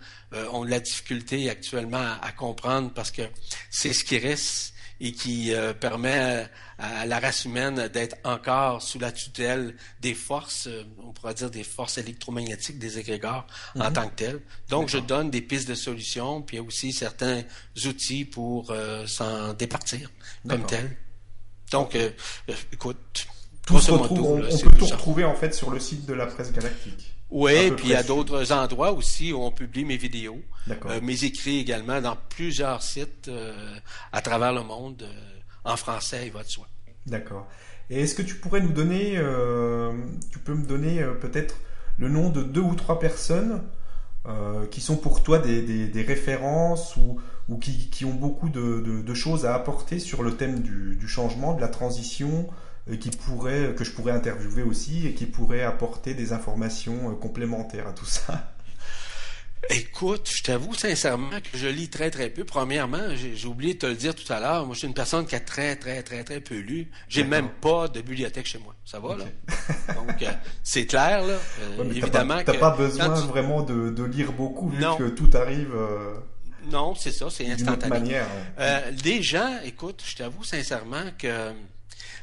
[0.52, 3.22] ont de la difficulté actuellement à comprendre parce que
[3.68, 6.48] c'est ce qui reste et qui euh, permet
[6.78, 11.50] à, la race humaine d'être encore sous la tutelle des forces, euh, on pourrait dire
[11.50, 13.46] des forces électromagnétiques des égrégores
[13.76, 13.92] en mhm.
[13.92, 14.40] tant que telles.
[14.68, 17.42] Donc, je donne des pistes de solutions, puis il y a aussi certains
[17.86, 20.10] outils pour euh, s'en départir
[20.46, 20.96] comme tel.
[21.70, 21.96] Donc,
[22.72, 23.26] écoute,
[23.66, 26.52] tout se retrouve, on, peut tout retrouver en fait sur le site de la presse
[26.52, 27.14] galactique.
[27.30, 31.24] Oui, puis il y a d'autres endroits aussi où on publie mes vidéos, euh, mes
[31.24, 33.54] écrits également dans plusieurs sites euh,
[34.12, 35.12] à travers le monde, euh,
[35.64, 36.66] en français, il va de soi.
[37.06, 37.46] D'accord.
[37.88, 39.20] Et est-ce que tu pourrais nous donner,
[40.30, 41.56] tu peux me donner peut-être
[41.98, 43.62] le nom de deux ou trois personnes
[44.70, 49.98] qui sont pour toi des, références ou, ou qui, ont beaucoup de, choses à apporter
[49.98, 52.48] sur le thème du, du changement, de la transition,
[52.98, 57.88] qui pourrait, que je pourrais interviewer aussi et qui pourrait apporter des informations euh, complémentaires
[57.88, 58.52] à tout ça.
[59.68, 62.44] Écoute, je t'avoue sincèrement que je lis très très peu.
[62.44, 65.26] Premièrement, j'ai oublié de te le dire tout à l'heure, moi je suis une personne
[65.26, 66.90] qui a très très très très peu lu.
[67.08, 68.74] J'ai même pas de bibliothèque chez moi.
[68.86, 69.24] Ça va là?
[69.94, 70.32] Donc euh,
[70.62, 71.34] c'est clair là.
[71.60, 75.74] Euh, évidemment t'as pas, pas besoin vraiment de, lire beaucoup vu que tout arrive.
[76.72, 77.90] non, c'est ça, c'est instantané.
[77.90, 78.26] Manière,
[79.02, 81.52] des gens, écoute, je t'avoue sincèrement que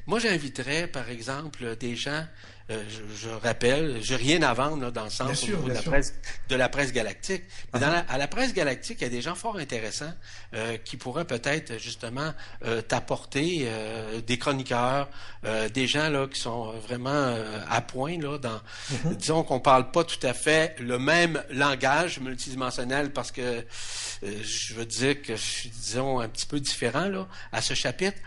[0.08, 2.26] moi, j'inviterais, par exemple, des gens
[2.70, 2.84] euh,
[3.16, 6.14] je, rappelle, j'ai rien à vendre dans le sens de, la presse,
[6.50, 7.44] de la presse galactique.
[7.74, 7.92] Mais dans ah.
[7.92, 10.14] la, à la presse galactique, il y a des gens fort intéressants
[10.54, 12.34] euh, qui pourraient peut-être justement
[12.66, 13.70] euh, t'apporter
[14.26, 15.10] des chroniqueurs,
[15.74, 17.36] des gens là qui sont vraiment
[17.70, 18.38] à point là.
[18.38, 18.60] Dans,
[18.92, 19.16] mm-hmm.
[19.16, 23.66] disons qu'on parle pas tout à fait le même langage multidimensionnel parce que
[24.22, 28.18] je veux dire que je suis disons un petit peu différent là à ce chapitre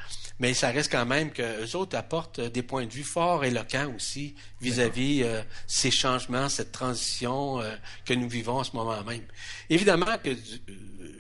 [0.41, 3.93] mais ça reste quand même que les autres apportent des points de vue forts éloquents
[3.95, 7.77] aussi vis-à-vis euh, ces changements, cette transition euh,
[8.07, 9.23] que nous vivons en ce moment même.
[9.69, 10.35] Évidemment que euh,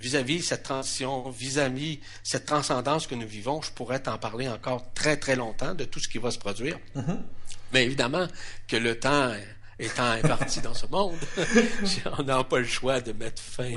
[0.01, 5.19] vis-à-vis cette transition, vis-à-vis cette transcendance que nous vivons, je pourrais t'en parler encore très
[5.19, 6.79] très longtemps de tout ce qui va se produire.
[6.97, 7.19] Mm-hmm.
[7.75, 8.27] Mais évidemment
[8.67, 9.35] que le temps
[9.81, 11.17] étant imparti dans ce monde,
[12.19, 13.73] on n'a pas le choix de mettre fin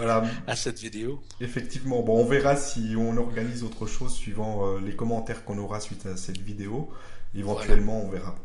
[0.47, 1.21] à cette vidéo.
[1.39, 5.80] Effectivement, bon, on verra si on organise autre chose suivant euh, les commentaires qu'on aura
[5.80, 6.89] suite à cette vidéo.
[7.35, 8.35] Éventuellement, on verra.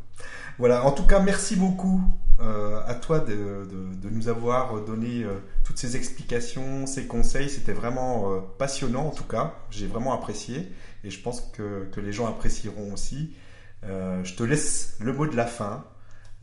[0.58, 2.00] Voilà, en tout cas, merci beaucoup
[2.40, 3.66] euh, à toi de,
[4.10, 7.50] nous avoir donné euh, toutes ces explications, ces conseils.
[7.50, 9.54] C'était vraiment passionnant, en tout cas.
[9.70, 10.72] J'ai vraiment apprécié
[11.04, 13.34] et je pense que, que les gens apprécieront aussi.
[13.82, 15.84] je te laisse le mot de la fin.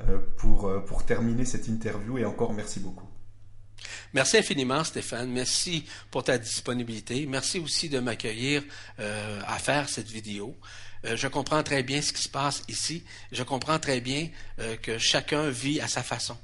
[0.01, 3.07] Euh, pour, euh, pour terminer cette interview et encore merci beaucoup.
[4.13, 5.31] Merci infiniment, Stéphane.
[5.31, 7.25] Merci pour ta disponibilité.
[7.25, 8.61] Merci aussi de m'accueillir
[8.99, 10.57] euh, à faire cette vidéo.
[11.03, 13.05] je comprends très bien ce qui se passe ici.
[13.31, 14.29] Je comprends très bien
[14.81, 16.35] que chacun vit à sa façon.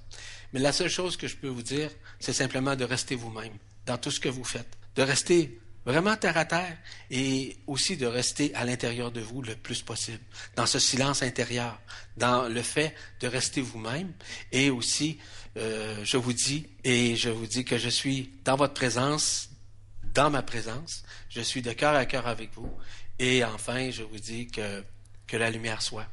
[0.54, 3.54] Mais la seule chose que je peux vous dire, c'est simplement de rester vous-même
[3.86, 6.78] dans tout ce que vous faites, de rester vraiment terre à terre
[7.10, 10.24] et aussi de rester à l'intérieur de vous le plus possible,
[10.56, 11.80] dans ce silence intérieur,
[12.18, 14.12] dans le fait de rester vous-même
[14.52, 15.20] et aussi,
[15.58, 19.50] euh, je vous dis, et je vous dis que je suis dans votre présence,
[20.14, 22.72] dans ma présence, je suis de cœur à cœur avec vous
[23.20, 24.84] et enfin, je vous dis que,
[25.28, 26.08] que la lumière soit.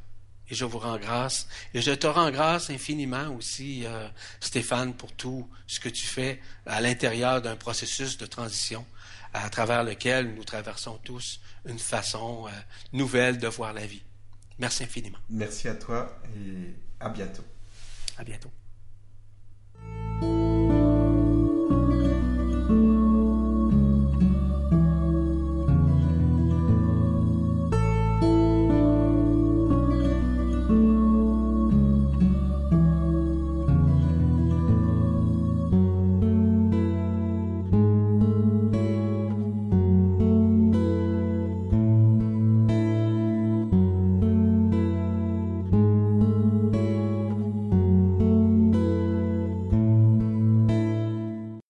[0.51, 1.47] Et je vous rends grâce.
[1.73, 4.07] Et je te rends grâce infiniment aussi, euh,
[4.39, 8.85] Stéphane, pour tout ce que tu fais à l'intérieur d'un processus de transition
[9.33, 12.51] à travers lequel nous traversons tous une façon euh,
[12.93, 14.03] nouvelle de voir la vie.
[14.57, 15.19] Merci infiniment.
[15.29, 17.43] Merci à toi et à bientôt.
[18.17, 18.51] À bientôt.